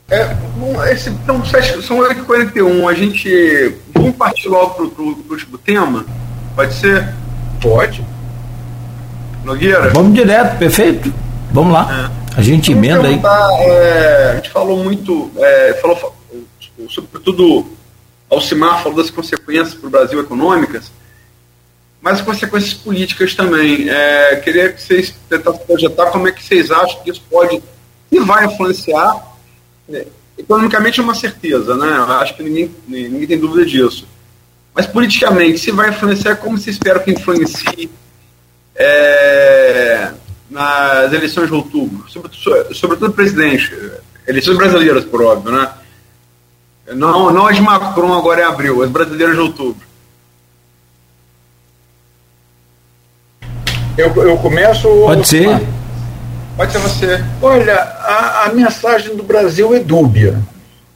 [0.08, 1.42] É, bom, esse, então,
[1.82, 2.88] são 8h41.
[2.88, 3.76] A gente.
[3.92, 6.06] Vamos partir logo para o último tema?
[6.56, 7.06] Pode ser?
[7.60, 8.04] Pode.
[9.44, 9.90] Nogueira?
[9.90, 11.12] Vamos direto, perfeito.
[11.50, 12.10] Vamos lá.
[12.34, 12.38] É.
[12.38, 13.20] A gente emenda aí.
[13.60, 15.30] É, a gente falou muito.
[15.36, 16.14] É, falou,
[16.88, 17.66] sobretudo,
[18.30, 20.90] Alcimar falou das consequências para o Brasil econômicas
[22.02, 23.88] mas consequências políticas também.
[23.88, 27.62] É, queria que vocês tentassem projetar como é que vocês acham que isso pode
[28.10, 29.24] e vai influenciar.
[29.88, 30.04] Né?
[30.36, 31.86] Economicamente é uma certeza, né?
[31.86, 34.08] Eu acho que ninguém, ninguém tem dúvida disso.
[34.74, 37.88] Mas politicamente, se vai influenciar, como se espera que influencie
[38.74, 40.10] é,
[40.50, 42.10] nas eleições de outubro?
[42.10, 43.70] Sobretudo, sobretudo presidente.
[44.26, 45.70] Eleições brasileiras, por óbvio, né?
[46.94, 49.91] Não, não as Macron agora em abril, as brasileiras de outubro.
[53.96, 54.88] Eu, eu começo.
[54.88, 55.60] Pode ser.
[56.56, 57.24] Pode ser você.
[57.40, 60.38] Olha, a, a mensagem do Brasil é dúbia.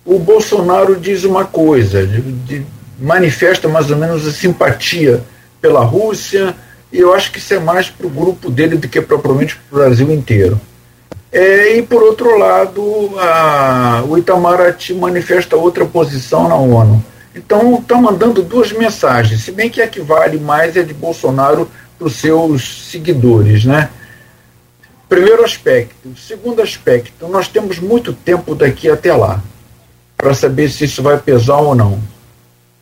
[0.04, 2.66] O Bolsonaro diz uma coisa, de, de,
[2.98, 5.22] manifesta mais ou menos a simpatia
[5.60, 6.54] pela Rússia,
[6.92, 9.76] e eu acho que isso é mais para o grupo dele do que propriamente para
[9.76, 10.58] o Brasil inteiro.
[11.32, 17.04] É, e por outro lado, a, o Itamaraty manifesta outra posição na ONU.
[17.34, 21.68] Então está mandando duas mensagens, se bem que a que vale mais é de Bolsonaro
[21.98, 23.90] para os seus seguidores, né?
[25.08, 26.16] Primeiro aspecto.
[26.16, 29.42] Segundo aspecto, nós temos muito tempo daqui até lá
[30.16, 32.00] para saber se isso vai pesar ou não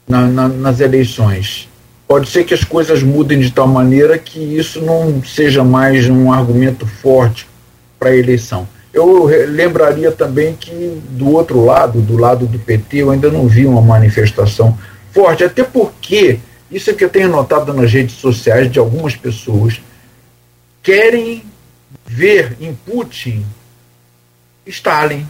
[0.09, 1.69] na, na, nas eleições.
[2.07, 6.33] Pode ser que as coisas mudem de tal maneira que isso não seja mais um
[6.33, 7.47] argumento forte
[7.99, 8.69] para a eleição.
[8.93, 13.67] Eu lembraria também que do outro lado, do lado do PT, eu ainda não vi
[13.67, 14.79] uma manifestação
[15.11, 16.39] forte, até porque
[16.75, 19.81] isso é que eu tenho notado nas redes sociais de algumas pessoas.
[20.83, 21.45] Querem
[22.05, 23.47] ver em Putin
[24.67, 25.25] Stalin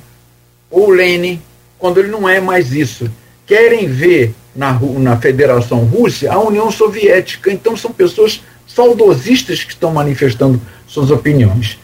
[0.71, 1.43] ou Lenin,
[1.79, 3.11] quando ele não é mais isso.
[3.47, 7.53] Querem ver na, na Federação Rússia a União Soviética.
[7.53, 11.79] Então são pessoas saudosistas que estão manifestando suas opiniões.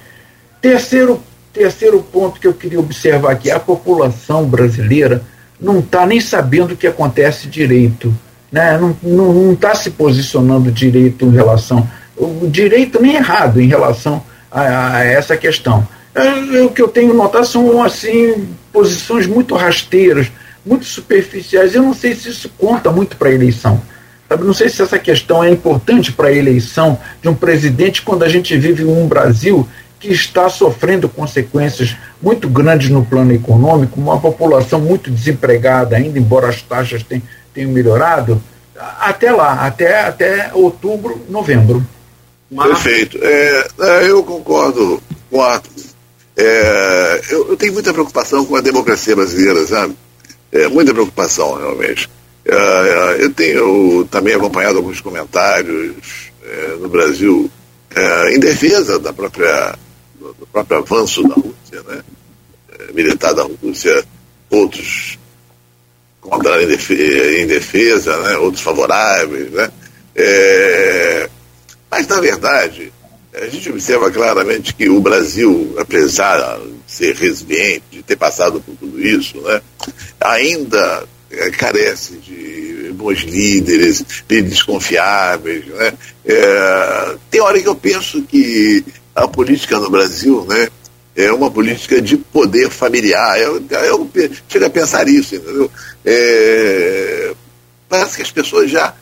[0.62, 5.22] Terceiro, terceiro ponto que eu queria observar aqui: a população brasileira
[5.60, 8.10] não está nem sabendo o que acontece direito
[8.50, 14.96] né, não está se posicionando direito em relação, o direito nem errado em relação a,
[14.96, 15.86] a essa questão.
[16.14, 20.30] É, o que eu tenho notado são assim posições muito rasteiras,
[20.66, 21.74] muito superficiais.
[21.74, 23.80] Eu não sei se isso conta muito para a eleição.
[24.28, 24.44] Sabe?
[24.44, 28.28] Não sei se essa questão é importante para a eleição de um presidente quando a
[28.28, 29.66] gente vive um Brasil
[29.98, 36.48] que está sofrendo consequências muito grandes no plano econômico, uma população muito desempregada ainda, embora
[36.48, 37.22] as taxas tenham
[37.68, 38.42] melhorado,
[38.98, 41.84] até lá, até, até outubro, novembro.
[42.56, 43.18] Perfeito.
[43.22, 45.00] É, é, eu concordo
[45.30, 45.60] com a.
[46.36, 49.96] É, eu, eu, tenho muita preocupação com a democracia brasileira, sabe?
[50.50, 52.08] É, muita preocupação, realmente.
[52.44, 57.50] É, é eu tenho também acompanhado alguns comentários é, no Brasil
[58.32, 59.74] em defesa da própria,
[60.16, 62.02] do próprio avanço da Rússia, né?
[62.94, 64.04] militar da Rússia,
[64.48, 65.18] outros
[66.20, 68.36] contra em defesa, né?
[68.36, 69.50] outros favoráveis.
[69.50, 69.70] Né?
[70.14, 71.28] É,
[71.90, 72.92] mas, na verdade,
[73.34, 78.74] a gente observa claramente que o Brasil, apesar de ser resiliente, de ter passado por
[78.76, 79.62] tudo isso, né,
[80.20, 85.64] ainda é, carece de bons líderes, líderes confiáveis.
[85.66, 85.92] Né?
[86.26, 90.68] É, tem hora que eu penso que a política no Brasil né,
[91.24, 93.40] é uma política de poder familiar.
[93.40, 94.10] Eu, eu
[94.48, 95.70] chego a pensar isso, entendeu?
[96.04, 97.34] É,
[97.88, 98.94] parece que as pessoas já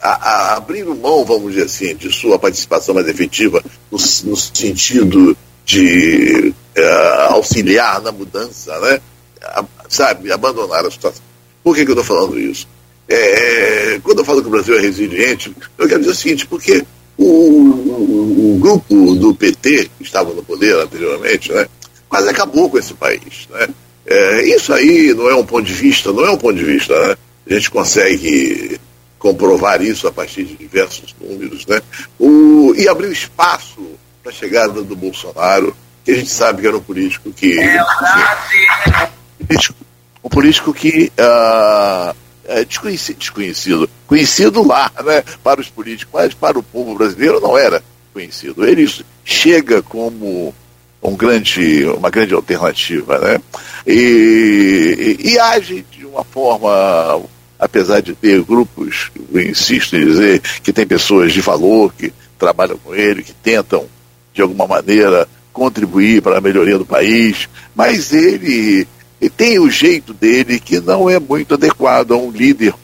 [0.00, 5.36] a, a, abrindo mão, vamos dizer assim, de sua participação mais efetiva no, no sentido
[5.64, 9.00] de uh, auxiliar na mudança, né?
[9.42, 11.22] A, sabe, abandonar a situação.
[11.62, 12.68] Por que, que eu estou falando isso?
[13.08, 16.84] É, quando eu falo que o Brasil é resiliente, eu quero dizer o seguinte, porque
[17.18, 21.66] o, o, o grupo do PT, que estava no poder anteriormente, né,
[22.08, 23.48] quase acabou com esse país.
[23.50, 23.68] Né?
[24.06, 26.94] É, isso aí não é um ponto de vista, não é um ponto de vista,
[27.08, 27.16] né?
[27.48, 28.80] A gente consegue
[29.18, 31.80] comprovar isso a partir de diversos números, né?
[32.18, 33.80] O, e abriu espaço
[34.22, 37.58] para a chegada do Bolsonaro, que a gente sabe que era um político que.
[37.58, 39.74] É um político,
[40.22, 41.12] um político que.
[41.18, 42.14] Uh,
[42.48, 47.56] é desconhecido, desconhecido, conhecido lá, né, para os políticos, mas para o povo brasileiro não
[47.56, 47.82] era
[48.12, 48.66] conhecido.
[48.66, 48.90] Ele
[49.24, 50.54] chega como
[51.02, 53.40] um grande, uma grande alternativa, né?
[53.86, 57.22] E, e, e age de uma forma
[57.58, 62.94] apesar de ter grupos, insisto em dizer, que tem pessoas de valor que trabalham com
[62.94, 63.86] ele, que tentam,
[64.34, 68.86] de alguma maneira, contribuir para a melhoria do país, mas ele,
[69.20, 72.74] ele tem o jeito dele que não é muito adequado a um líder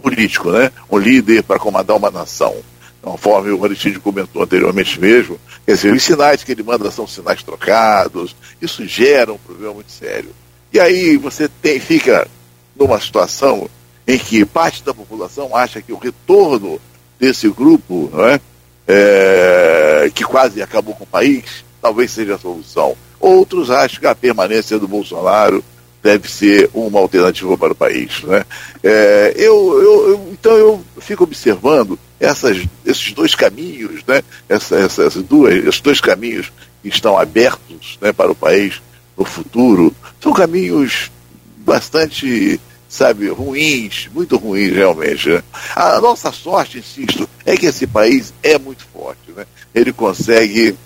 [0.00, 0.70] político, né?
[0.90, 2.54] um líder para comandar uma nação.
[3.00, 7.42] Conforme o Aristide comentou anteriormente mesmo, quer dizer, os sinais que ele manda são sinais
[7.42, 10.30] trocados, isso gera um problema muito sério.
[10.72, 12.28] E aí você tem, fica
[12.76, 13.68] numa situação
[14.06, 16.80] em que parte da população acha que o retorno
[17.18, 18.40] desse grupo, é,
[18.86, 22.96] é, que quase acabou com o país, talvez seja a solução.
[23.18, 25.62] Outros acham que a permanência do Bolsonaro
[26.02, 28.22] deve ser uma alternativa para o país.
[28.22, 28.44] Né?
[28.82, 34.22] É, eu, eu, eu, então eu fico observando essas, esses dois caminhos, né?
[34.48, 38.82] Essa, essas duas, esses dois caminhos que estão abertos né, para o país
[39.16, 41.10] no futuro, são caminhos
[41.58, 45.30] bastante sabe, ruins, muito ruins realmente.
[45.30, 45.42] Né?
[45.74, 49.32] A nossa sorte, insisto, é que esse país é muito forte.
[49.34, 49.46] Né?
[49.74, 50.76] Ele consegue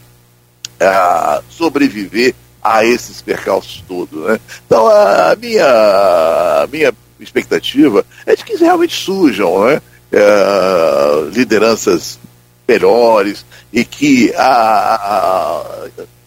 [0.81, 2.35] ah, sobreviver
[2.67, 4.27] a esses percalços todos.
[4.27, 4.41] Né?
[4.67, 9.81] Então, a minha, a minha expectativa é de que realmente surjam né?
[10.13, 12.19] Ah, lideranças
[12.67, 15.65] melhores e que a,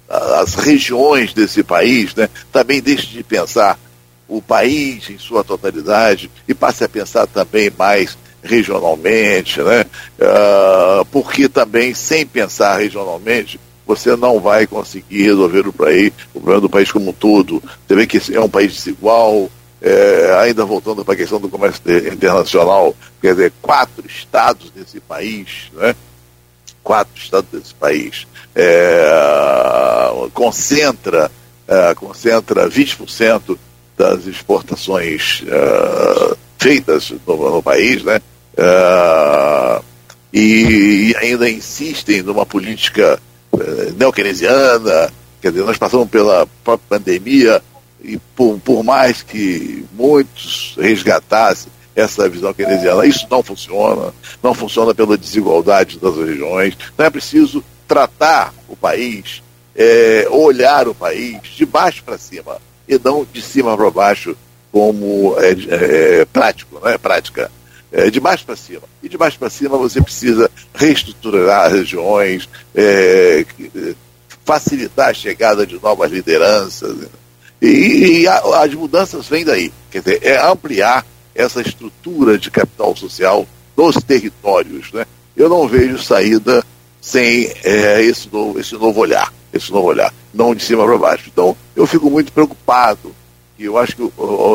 [0.10, 3.80] a, as regiões desse país né, também deixem de pensar
[4.28, 9.86] o país em sua totalidade e passe a pensar também mais regionalmente, né?
[10.18, 13.60] Uh, porque também, sem pensar regionalmente,
[13.90, 17.60] você não vai conseguir resolver o, país, o problema do país como um todo.
[17.88, 19.50] Você vê que é um país desigual,
[19.82, 21.82] é, ainda voltando para a questão do comércio
[22.14, 25.96] internacional, quer dizer, quatro estados desse país, né?
[26.84, 29.10] quatro estados desse país, é,
[30.36, 31.32] concentra,
[31.68, 33.58] é, concentra 20%
[33.98, 38.22] das exportações uh, feitas no, no, país, né?
[38.54, 39.84] Uh,
[40.32, 43.20] e, e, ainda insistem numa política
[43.98, 47.62] neokeynesiana, quer dizer, nós passamos pela própria pandemia
[48.04, 54.94] e por, por mais que muitos resgatassem essa visão keynesiana, isso não funciona, não funciona
[54.94, 59.44] pela desigualdade das regiões, então é preciso tratar o país,
[59.76, 64.38] é, olhar o país de baixo para cima e não de cima para baixo
[64.72, 67.52] como é, é, prático, não é prática.
[67.92, 68.84] É, de baixo para cima.
[69.02, 73.46] E de baixo para cima você precisa reestruturar regiões, é,
[74.46, 76.96] facilitar a chegada de novas lideranças.
[77.62, 79.74] E, e a, as mudanças vêm daí.
[79.90, 84.92] Quer dizer, é ampliar essa estrutura de capital social nos territórios.
[84.92, 85.06] Né?
[85.36, 86.64] Eu não vejo saída
[87.02, 91.30] sem é, esse, novo, esse novo olhar esse novo olhar, não de cima para baixo.
[91.32, 93.14] Então, eu fico muito preocupado
[93.58, 94.02] e eu acho que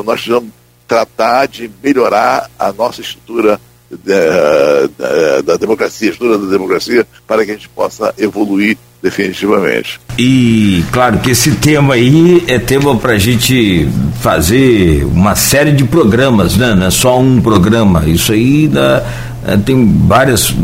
[0.05, 0.51] nós precisamos
[0.87, 3.61] tratar de melhorar a nossa estrutura
[3.91, 10.01] da, da, da, democracia, a estrutura da democracia, para que a gente possa evoluir definitivamente.
[10.19, 13.89] E claro que esse tema aí é tema para a gente
[14.21, 16.75] fazer uma série de programas, né?
[16.75, 18.05] não é só um programa.
[18.07, 19.05] Isso aí dá,
[19.47, 20.55] é, tem várias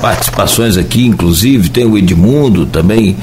[0.00, 3.16] participações aqui, inclusive, tem o Edmundo também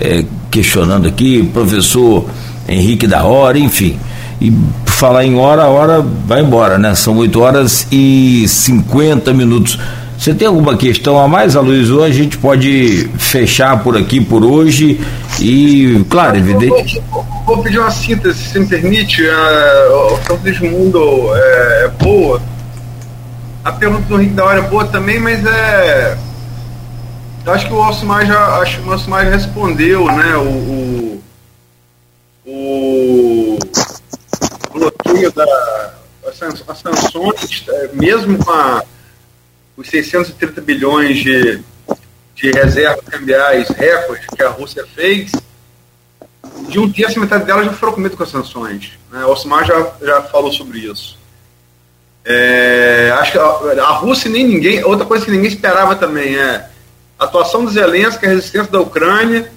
[0.00, 2.24] é, questionando aqui, professor
[2.68, 3.98] Henrique da Hora, enfim.
[4.40, 4.52] E
[4.86, 6.94] falar em hora, a hora vai embora, né?
[6.94, 9.78] São 8 horas e 50 minutos.
[10.18, 12.02] Você tem alguma questão a mais, Aloysio?
[12.02, 15.00] A gente pode fechar por aqui por hoje
[15.38, 17.02] e, claro, evidente.
[17.10, 19.22] Vou, vou, pedir uma síntese, se me permite.
[19.22, 21.00] Uh, o campo de mundo
[21.34, 22.40] é, é, boa.
[23.64, 26.16] A pergunta do Henrique da hora é boa também, mas é.
[27.44, 30.36] Eu acho que o Alcimar já, acho que o Alcimar respondeu, né?
[30.36, 31.22] O, o,
[32.46, 32.95] o
[35.30, 35.94] da
[36.26, 38.82] as sanções, é, mesmo com a
[39.76, 41.60] os 630 bilhões de,
[42.34, 45.32] de reservas cambiais recorde que a Rússia fez,
[46.68, 48.92] de um terço, metade delas já foram comidas com as sanções.
[49.10, 49.24] Né?
[49.26, 51.18] O Osmar já, já falou sobre isso.
[52.24, 54.82] É, acho que a, a, Rússia nem ninguém.
[54.82, 56.68] Outra coisa que ninguém esperava também é
[57.18, 59.52] a atuação do Zelensky, a resistência da Ucrânia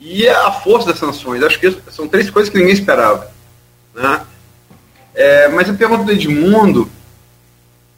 [0.00, 1.42] e a força das sanções.
[1.42, 3.30] Acho que são três coisas que ninguém esperava.
[3.94, 4.20] Né?
[5.14, 6.90] É, mas a pergunta do Edmundo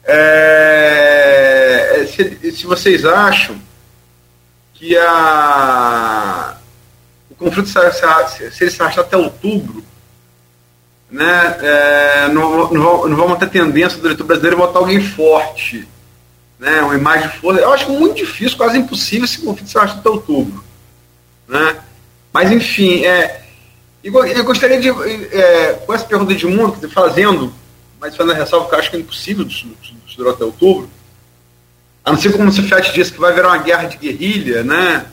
[0.03, 3.59] é, é, se, se, vocês acham
[4.73, 6.57] que a,
[7.29, 9.83] o conflito, se, se ele se arrastar até outubro,
[11.09, 15.87] né, é, não, não, não vamos ter tendência do eleitor brasileiro votar alguém forte,
[16.59, 17.61] né, uma imagem força.
[17.61, 20.63] Eu acho muito difícil, quase impossível, esse conflito se arrastar até outubro.
[21.47, 21.77] Né?
[22.33, 23.44] Mas, enfim, é,
[24.13, 27.51] eu gostaria de, é, com essa pergunta de mundo, fazendo
[28.05, 29.47] mas fazendo a ressalva que eu acho que é impossível
[30.15, 30.89] durar até outubro.
[32.03, 35.05] A não ser como o Fiat disse que vai haver uma guerra de guerrilha, né?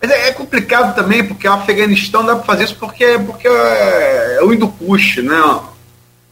[0.00, 4.38] Mas é, é complicado também, porque o Afeganistão dá para fazer isso porque, porque é,
[4.38, 5.36] é o Hindukush, né?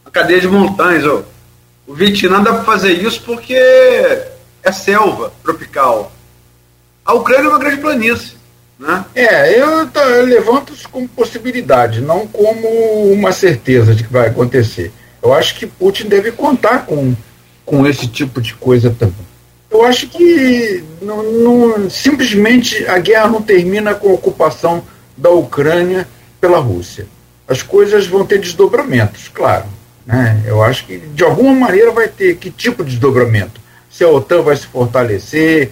[0.05, 1.05] A cadeia de montanhas.
[1.05, 1.21] Ó.
[1.85, 6.11] O Vietnã dá para fazer isso porque é selva tropical.
[7.05, 8.35] A Ucrânia é uma grande planície.
[8.79, 9.05] Né?
[9.15, 12.67] É, eu, eu levanto isso como possibilidade, não como
[13.11, 14.91] uma certeza de que vai acontecer.
[15.21, 17.15] Eu acho que Putin deve contar com,
[17.65, 19.33] com esse tipo de coisa também.
[19.71, 24.83] Eu acho que não, não, simplesmente a guerra não termina com a ocupação
[25.17, 26.07] da Ucrânia
[26.39, 27.07] pela Rússia.
[27.47, 29.65] As coisas vão ter desdobramentos, claro.
[30.05, 30.43] Né?
[30.45, 33.61] Eu acho que de alguma maneira vai ter que tipo de desdobramento?
[33.89, 35.71] Se a OTAN vai se fortalecer,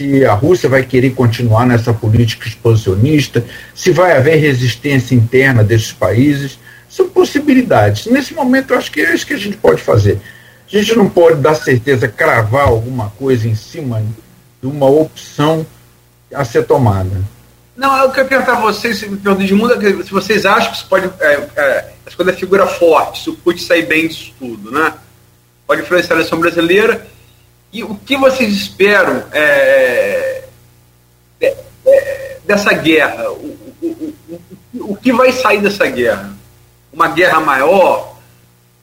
[0.00, 3.44] se a Rússia vai querer continuar nessa política expansionista,
[3.74, 8.06] se vai haver resistência interna desses países são possibilidades.
[8.06, 10.18] Nesse momento, eu acho que é isso que a gente pode fazer.
[10.66, 14.02] A gente não pode dar certeza, cravar alguma coisa em cima
[14.60, 15.66] de uma opção
[16.34, 17.20] a ser tomada.
[17.76, 20.86] Não, eu queria perguntar a vocês, se me de mundo, se vocês acham que isso
[20.88, 21.10] pode.
[21.20, 24.94] É, é, quando é figura forte, se o Putin sair bem disso tudo, né?
[25.66, 27.06] Pode influenciar a eleição brasileira.
[27.72, 30.44] E o que vocês esperam é,
[31.40, 31.56] é,
[31.86, 33.30] é dessa guerra?
[33.30, 36.40] O, o, o, o que vai sair dessa guerra?
[36.92, 38.16] uma guerra maior,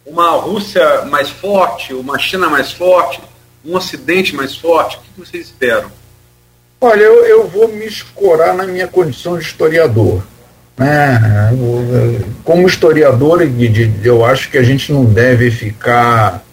[0.05, 3.21] uma Rússia mais forte, uma China mais forte,
[3.65, 4.97] um Ocidente mais forte?
[4.97, 5.91] O que vocês esperam?
[6.79, 10.23] Olha, eu, eu vou me escorar na minha condição de historiador.
[10.77, 11.19] Né?
[12.43, 13.39] Como historiador,
[14.03, 16.43] eu acho que a gente não deve ficar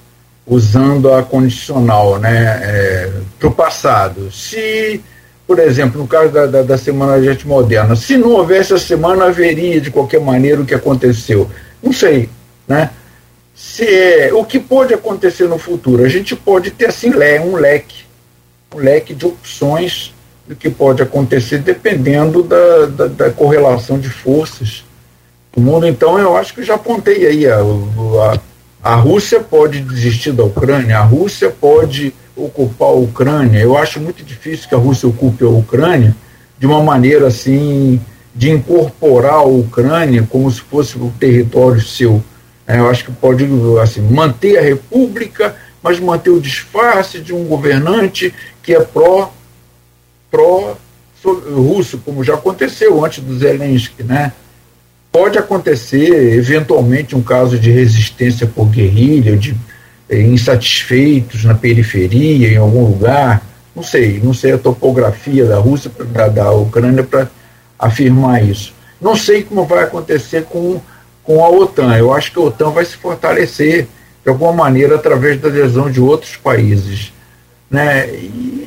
[0.46, 4.30] usando a condicional né, é, para o passado.
[4.30, 5.00] Se,
[5.46, 8.78] por exemplo, no caso da, da, da Semana de Arte Moderna, se não houvesse a
[8.78, 11.50] semana, haveria de qualquer maneira o que aconteceu.
[11.82, 12.28] Não sei,
[12.68, 12.90] né?
[13.54, 16.04] Se é, o que pode acontecer no futuro?
[16.04, 17.10] A gente pode ter assim
[17.40, 18.04] um leque,
[18.74, 20.12] um leque de opções
[20.46, 24.84] do que pode acontecer dependendo da, da, da correlação de forças
[25.54, 25.86] do mundo.
[25.86, 28.40] Então, eu acho que já apontei aí a, a,
[28.84, 33.58] a Rússia pode desistir da Ucrânia, a Rússia pode ocupar a Ucrânia.
[33.58, 36.14] Eu acho muito difícil que a Rússia ocupe a Ucrânia
[36.58, 37.98] de uma maneira assim
[38.34, 42.22] de incorporar a Ucrânia como se fosse o território seu.
[42.66, 43.48] É, eu acho que pode
[43.82, 49.32] assim, manter a república, mas manter o disfarce de um governante que é pró,
[50.30, 50.76] pró
[51.24, 54.34] russo, como já aconteceu antes do Zelensky, né?
[55.14, 59.56] Pode acontecer, eventualmente, um caso de resistência por guerrilha, de
[60.08, 63.40] eh, insatisfeitos na periferia, em algum lugar.
[63.76, 67.30] Não sei, não sei a topografia da Rússia, da, da Ucrânia para
[67.78, 68.74] afirmar isso.
[69.00, 70.80] Não sei como vai acontecer com,
[71.22, 71.96] com a OTAN.
[71.96, 73.86] Eu acho que a OTAN vai se fortalecer
[74.24, 77.12] de alguma maneira através da adesão de outros países.
[77.70, 78.08] Né?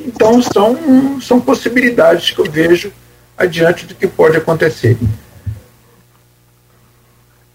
[0.06, 2.90] Então são, são possibilidades que eu vejo
[3.36, 4.96] adiante do que pode acontecer.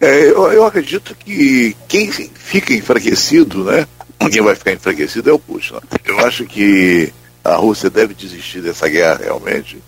[0.03, 3.87] É, eu, eu, acredito que quem fica enfraquecido, né?
[4.31, 5.75] Quem vai ficar enfraquecido é o Putin.
[6.05, 7.13] Eu acho que
[7.43, 9.81] a Rússia deve desistir dessa guerra realmente.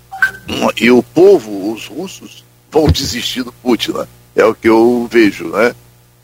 [0.80, 3.92] E o povo, os russos, vão desistir do Putin.
[3.92, 4.08] Né?
[4.36, 5.74] É o que eu vejo, né?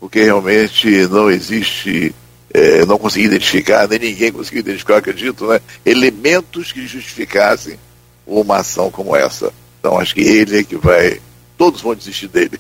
[0.02, 2.14] porque realmente não existe,
[2.52, 7.78] é, não consegui identificar, nem ninguém conseguiu identificar, acredito, né, elementos que justificassem
[8.26, 9.54] uma ação como essa.
[9.80, 11.22] Então acho que ele é que vai,
[11.56, 12.60] todos vão desistir dele.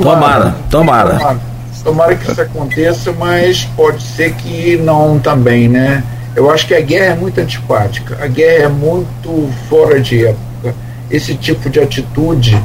[0.00, 1.18] Tomara, tomara.
[1.18, 1.40] tomara.
[1.84, 6.04] Tomara que isso aconteça, mas pode ser que não também, né?
[6.34, 10.74] Eu acho que a guerra é muito antipática, a guerra é muito fora de época.
[11.10, 12.62] Esse tipo de atitude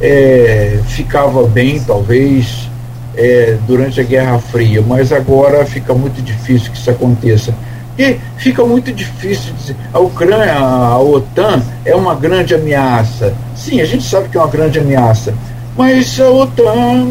[0.00, 2.68] é, ficava bem, talvez,
[3.16, 7.52] é, durante a Guerra Fria, mas agora fica muito difícil que isso aconteça.
[7.98, 9.76] E fica muito difícil dizer.
[9.92, 13.34] A Ucrânia, a OTAN é uma grande ameaça.
[13.56, 15.34] Sim, a gente sabe que é uma grande ameaça,
[15.78, 17.06] mas a OTAN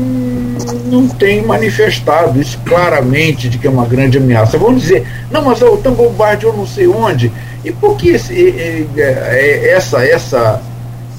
[0.87, 4.57] não tem manifestado isso claramente de que é uma grande ameaça.
[4.57, 7.31] Vamos dizer, não, mas a OTAN bombardeou não sei onde.
[7.63, 8.85] E por que esse,
[9.69, 10.61] essa, essa,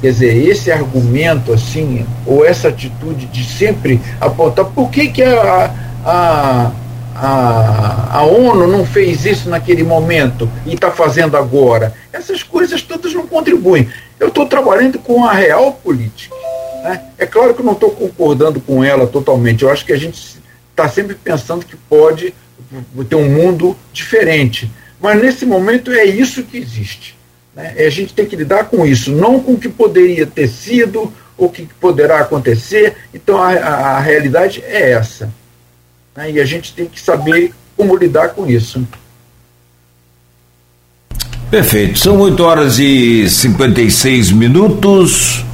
[0.03, 5.73] quer dizer, esse argumento assim, ou essa atitude de sempre apontar, por que, que a,
[6.05, 6.71] a,
[7.17, 11.95] a, a ONU não fez isso naquele momento e está fazendo agora?
[12.13, 13.89] Essas coisas todas não contribuem.
[14.21, 16.37] Eu estou trabalhando com a real política.
[16.83, 17.03] Né?
[17.19, 19.63] É claro que eu não estou concordando com ela totalmente.
[19.63, 20.39] Eu acho que a gente
[20.71, 22.35] está sempre pensando que pode
[23.09, 24.71] ter um mundo diferente.
[25.01, 27.17] Mas nesse momento é isso que existe.
[27.55, 27.75] Né?
[27.79, 31.47] A gente tem que lidar com isso, não com o que poderia ter sido ou
[31.47, 32.97] o que poderá acontecer.
[33.15, 35.33] Então a, a, a realidade é essa.
[36.17, 36.33] Né?
[36.33, 38.87] E a gente tem que saber como lidar com isso.
[41.51, 41.99] Perfeito.
[41.99, 45.45] São 8 horas e 56 minutos.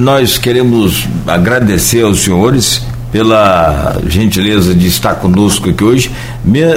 [0.00, 2.80] Nós queremos agradecer aos senhores
[3.12, 6.10] pela gentileza de estar conosco aqui hoje.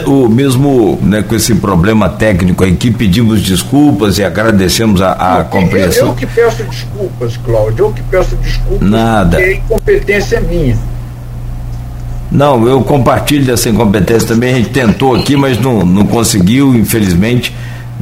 [0.06, 5.45] O mesmo né, com esse problema técnico aqui, pedimos desculpas e agradecemos a, a Não,
[5.45, 6.02] compreensão.
[6.02, 8.90] Eu, eu, que peço desculpas, Cláudio, eu que peço desculpas.
[8.90, 9.38] Nada.
[9.38, 10.78] Porque a incompetência é minha.
[12.30, 14.54] Não, eu compartilho dessa incompetência também.
[14.54, 17.54] A gente tentou aqui, mas não, não conseguiu, infelizmente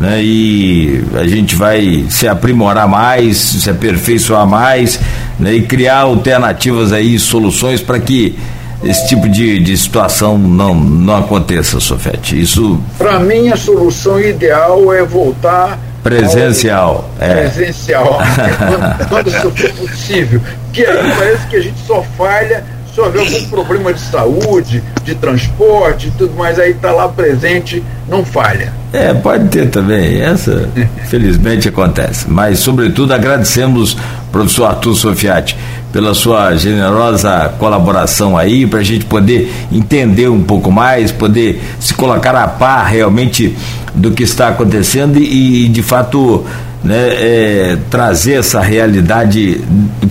[0.01, 0.19] né?
[0.23, 4.99] E a gente vai se aprimorar mais, se aperfeiçoar mais,
[5.39, 5.53] né?
[5.53, 8.35] E criar alternativas aí, soluções para que
[8.83, 12.41] esse tipo de, de situação não, não aconteça, Sofete.
[12.41, 12.81] Isso.
[12.97, 17.07] Para mim, a solução ideal é voltar presencial.
[17.19, 17.41] É.
[17.41, 18.17] Presencial,
[18.57, 20.41] quando, quando isso for possível.
[20.65, 25.15] Porque aí parece que a gente só falha se houver algum problema de saúde, de
[25.15, 28.73] transporte e tudo mais, aí está lá presente, não falha.
[28.91, 30.21] É, pode ter também.
[30.21, 30.69] Essa,
[31.07, 32.29] felizmente, acontece.
[32.29, 33.95] Mas, sobretudo, agradecemos,
[34.31, 35.57] professor Arthur Sofiati,
[35.91, 41.93] pela sua generosa colaboração aí, para a gente poder entender um pouco mais, poder se
[41.93, 43.55] colocar a par realmente
[43.93, 46.45] do que está acontecendo e, de fato,
[46.83, 49.61] né, é, trazer essa realidade,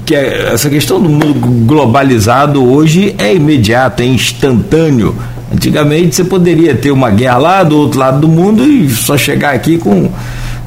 [0.04, 1.34] que é, essa questão do mundo
[1.64, 5.16] globalizado hoje é imediato, é instantâneo.
[5.52, 9.54] Antigamente você poderia ter uma guerra lá do outro lado do mundo e só chegar
[9.54, 10.08] aqui com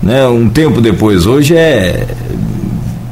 [0.01, 1.25] né, um tempo depois.
[1.25, 2.05] Hoje é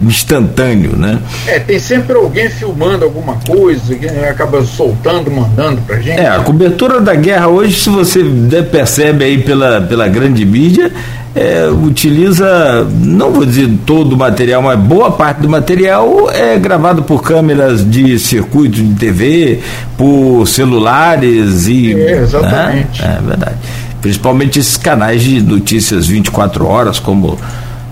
[0.02, 1.20] instantâneo, né?
[1.48, 6.20] É, tem sempre alguém filmando alguma coisa, que acaba soltando, mandando pra gente.
[6.20, 8.24] É, a cobertura da guerra hoje, se você
[8.72, 10.92] percebe aí pela, pela grande mídia,
[11.34, 17.04] é, utiliza, não vou dizer todo o material, mas boa parte do material é gravado
[17.04, 19.60] por câmeras de circuito de TV,
[19.98, 21.94] por celulares e.
[21.94, 23.02] É, exatamente.
[23.02, 23.18] Né?
[23.18, 23.56] É verdade.
[24.02, 27.40] Principalmente esses canais de notícias 24 horas, como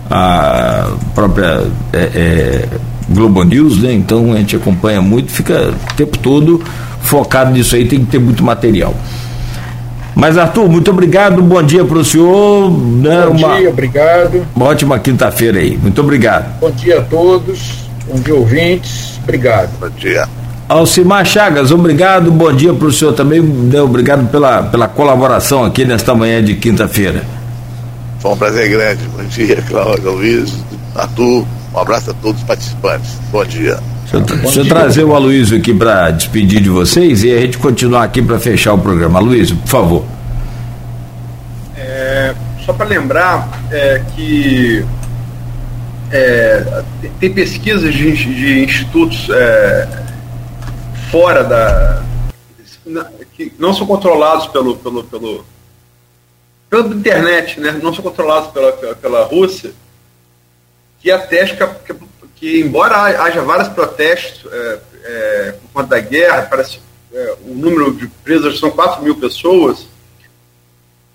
[0.10, 2.68] a própria é, é,
[3.10, 3.94] Globo News, né?
[3.94, 6.62] Então a gente acompanha muito, fica o tempo todo
[7.02, 8.94] focado nisso aí, tem que ter muito material.
[10.16, 12.70] Mas, Arthur, muito obrigado, bom dia para o senhor.
[12.72, 14.46] Né, bom uma, dia, obrigado.
[14.56, 15.78] Uma ótima quinta-feira aí.
[15.78, 16.60] Muito obrigado.
[16.60, 19.20] Bom dia a todos, bom dia, ouvintes.
[19.24, 19.70] Obrigado.
[19.80, 20.28] Bom dia.
[20.68, 25.84] Alcimar Chagas, obrigado, bom dia para o senhor também, né, obrigado pela, pela colaboração aqui
[25.84, 27.24] nesta manhã de quinta-feira.
[28.20, 29.04] Foi um prazer grande.
[29.16, 30.54] Bom dia, Cláudio, Luiz,
[30.96, 31.46] Arthur.
[31.74, 33.12] Um abraço a todos os participantes.
[33.32, 33.80] Bom dia.
[34.42, 38.22] Deixa eu, trazer o Aloysio aqui para despedir de vocês e a gente continuar aqui
[38.22, 39.20] para fechar o programa.
[39.20, 40.06] Aloysio, por favor.
[41.78, 42.34] É,
[42.66, 44.84] só para lembrar é, que
[46.12, 46.84] é,
[47.20, 49.88] tem pesquisas de, de institutos é,
[51.12, 52.04] fora da.
[53.36, 55.46] que não são controlados pelo, pelo, pelo,
[56.70, 57.80] pela internet, né?
[57.82, 59.74] não são controlados pela, pela, pela Rússia,
[61.00, 61.96] que atesta que,
[62.36, 66.80] que embora haja vários protestos é, é, por conta da guerra, parece
[67.12, 69.88] é, o número de presas são 4 mil pessoas,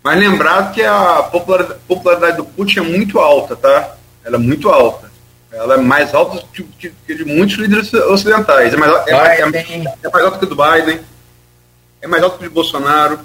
[0.02, 3.96] mas lembrar que a popularidade, popularidade, do Putin é muito alta, tá?
[4.22, 5.10] Ela é muito alta.
[5.50, 8.74] Ela é mais alta que, que, que de muitos líderes ocidentais.
[8.74, 11.00] É mais, é, mais, é, mais alta que do Biden,
[12.02, 13.20] é mais alta que do Bolsonaro,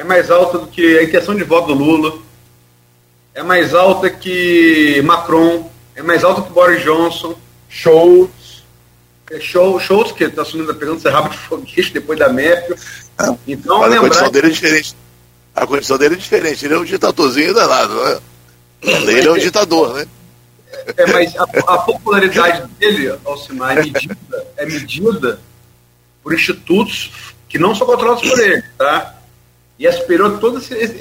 [0.00, 2.18] é mais alta do que a intenção de voto do Lula,
[3.34, 7.36] é mais alta que Macron, é mais alta que Boris Johnson.
[7.68, 8.64] Schultz.
[9.30, 12.76] É show, Schultz, que está assumindo, pegando rabo de foguete depois da Merkel.
[13.46, 14.96] então, mas a condição dele é diferente.
[15.54, 16.64] A condição dele é diferente.
[16.64, 18.20] Ele é um ditadorzinho danado, né?
[18.82, 20.08] Ele é um ditador, né?
[20.96, 24.16] É, mas a, a popularidade dele, Alcimar, é medida,
[24.56, 25.40] é medida
[26.22, 27.12] por institutos
[27.48, 29.19] que não são controlados por ele, tá?
[29.80, 31.00] E é superior a todos esses,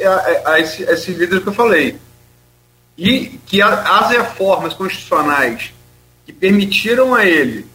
[0.87, 1.97] esse, líderes que eu falei.
[2.97, 5.73] E que as reformas constitucionais
[6.25, 7.65] que permitiram a ele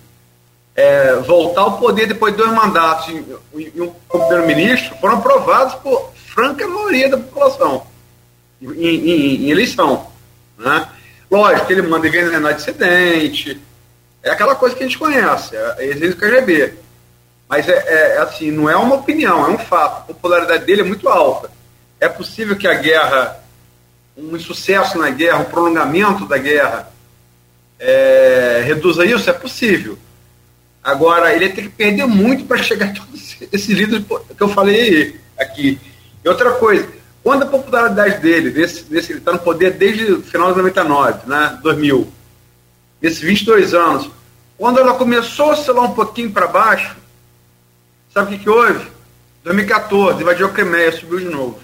[0.74, 6.66] é, voltar ao poder depois de dois mandatos e, um primeiro-ministro foram aprovadas por franca
[6.66, 7.86] maioria da população
[8.62, 10.06] em, em, em eleição.
[10.56, 10.88] Né?
[11.30, 13.60] Lógico que ele manda envenenar dissidente,
[14.22, 16.83] é aquela coisa que a gente conhece, é exercício KGB.
[17.54, 20.10] Mas é, é, é, assim, não é uma opinião, é um fato.
[20.10, 21.48] A popularidade dele é muito alta.
[22.00, 23.40] É possível que a guerra,
[24.16, 26.92] um insucesso na guerra, um prolongamento da guerra,
[27.78, 29.30] é, reduza isso?
[29.30, 29.96] É possível.
[30.82, 35.20] Agora, ele tem que perder muito para chegar a todos esses líderes que eu falei
[35.38, 35.78] aqui.
[36.24, 36.88] E outra coisa,
[37.22, 41.28] quando a popularidade dele, desse, desse, ele está no poder desde o final de 99,
[41.28, 42.12] né, 2000,
[43.00, 44.10] nesses 22 anos,
[44.58, 47.03] quando ela começou a oscilar um pouquinho para baixo,
[48.14, 48.86] sabe o que, que houve?
[49.42, 51.58] 2014, invadiu a Crimeia, subiu de novo.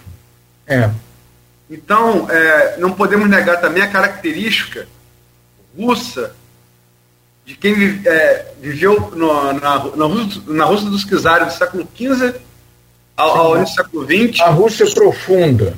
[0.66, 0.90] É.
[1.70, 4.88] Então, é, não podemos negar também a característica
[5.78, 6.34] russa
[7.46, 12.34] de quem é, viveu no, na, na, Rússia, na Rússia dos czares do século XV
[13.16, 14.40] ao, ao início do século XX.
[14.40, 15.74] A Rússia profunda.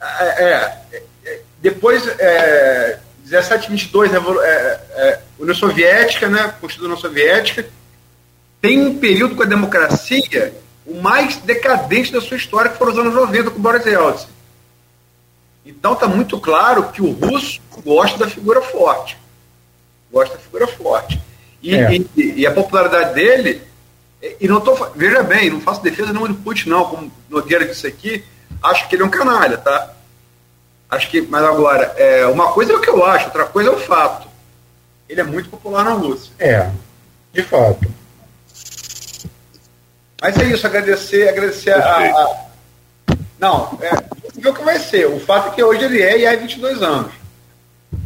[0.00, 0.78] É, é,
[1.24, 7.66] é depois, é, 1722, é, é, União Soviética, né, Constituição União Soviética,
[8.60, 10.54] tem um período com a democracia
[10.86, 14.28] o mais decadente da sua história, que foram os anos 90 com Boris Yeltsin.
[15.64, 19.16] Então está muito claro que o russo gosta da figura forte.
[20.10, 21.20] Gosta da figura forte.
[21.62, 21.94] E, é.
[21.94, 23.62] e, e a popularidade dele
[24.38, 27.86] e não tô, veja bem, não faço defesa não de Putin, não, como Nogueira disse
[27.86, 28.22] aqui,
[28.62, 29.94] acho que ele é um canalha, tá?
[30.90, 33.72] Acho que, mas agora, é, uma coisa é o que eu acho, outra coisa é
[33.72, 34.28] o fato.
[35.08, 36.32] Ele é muito popular na Rússia.
[36.38, 36.70] É,
[37.32, 37.99] de fato.
[40.20, 42.46] Mas é isso, agradecer, agradecer a, a,
[43.38, 43.90] Não, é,
[44.38, 45.06] ver o que vai ser.
[45.06, 47.12] O fato é que hoje ele é e há 22 anos.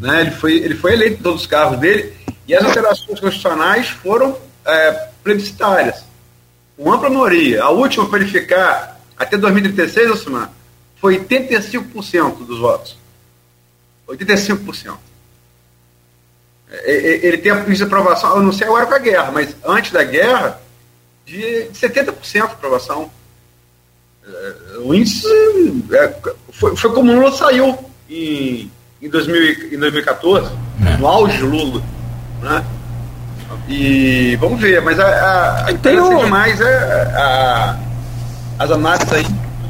[0.01, 0.21] Né?
[0.21, 2.15] Ele, foi, ele foi eleito em todos os cargos dele
[2.47, 6.05] e as alterações constitucionais foram é, plebiscitárias,
[6.77, 7.65] com ampla maioria.
[7.65, 10.49] A última para verificar, até 2036, Osman,
[11.01, 12.97] foi 85% dos votos.
[14.09, 14.97] 85%.
[16.71, 19.91] É, é, ele tem a aprovação, eu não sei agora com a guerra, mas antes
[19.91, 20.61] da guerra,
[21.25, 23.11] de 70% de aprovação.
[24.27, 25.27] É, o índice
[26.53, 27.79] foi, foi como o Lula saiu
[28.09, 28.71] em,
[29.01, 30.51] em, 2000, em 2014,
[30.99, 31.83] no auge do Lula.
[32.43, 32.65] Né?
[33.69, 37.79] E vamos ver, mas a, a, a diferença demais é a,
[38.59, 39.25] as análises aí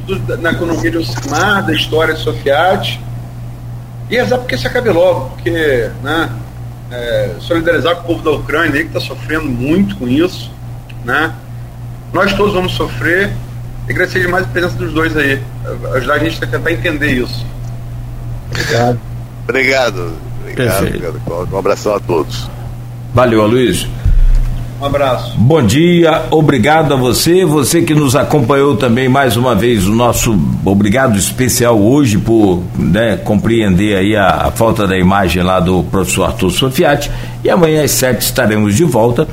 [0.07, 3.01] do, na economia de Ocimar, da história de Sofiati.
[4.11, 6.31] E rezar porque isso acabe logo, porque né,
[6.91, 10.53] é, solidarizar com o povo da Ucrânia aí, que está sofrendo muito com isso.
[11.05, 11.35] Né?
[12.15, 13.33] Nós todos vamos sofrer.
[13.87, 15.39] E agradecer demais a presença dos dois aí.
[15.97, 17.45] Ajudar a gente a tentar entender isso.
[18.51, 18.99] Obrigado.
[19.43, 20.13] Obrigado.
[20.41, 21.21] Obrigado.
[21.53, 22.49] Um abração a todos.
[23.13, 23.91] Valeu, Aloysio.
[24.81, 25.35] Um abraço.
[25.39, 30.37] Bom dia, obrigado a você, você que nos acompanhou também mais uma vez, o nosso
[30.65, 36.25] obrigado especial hoje por né, compreender aí a, a falta da imagem lá do professor
[36.25, 37.11] Arthur Sofiati.
[37.43, 39.29] E amanhã às sete estaremos de volta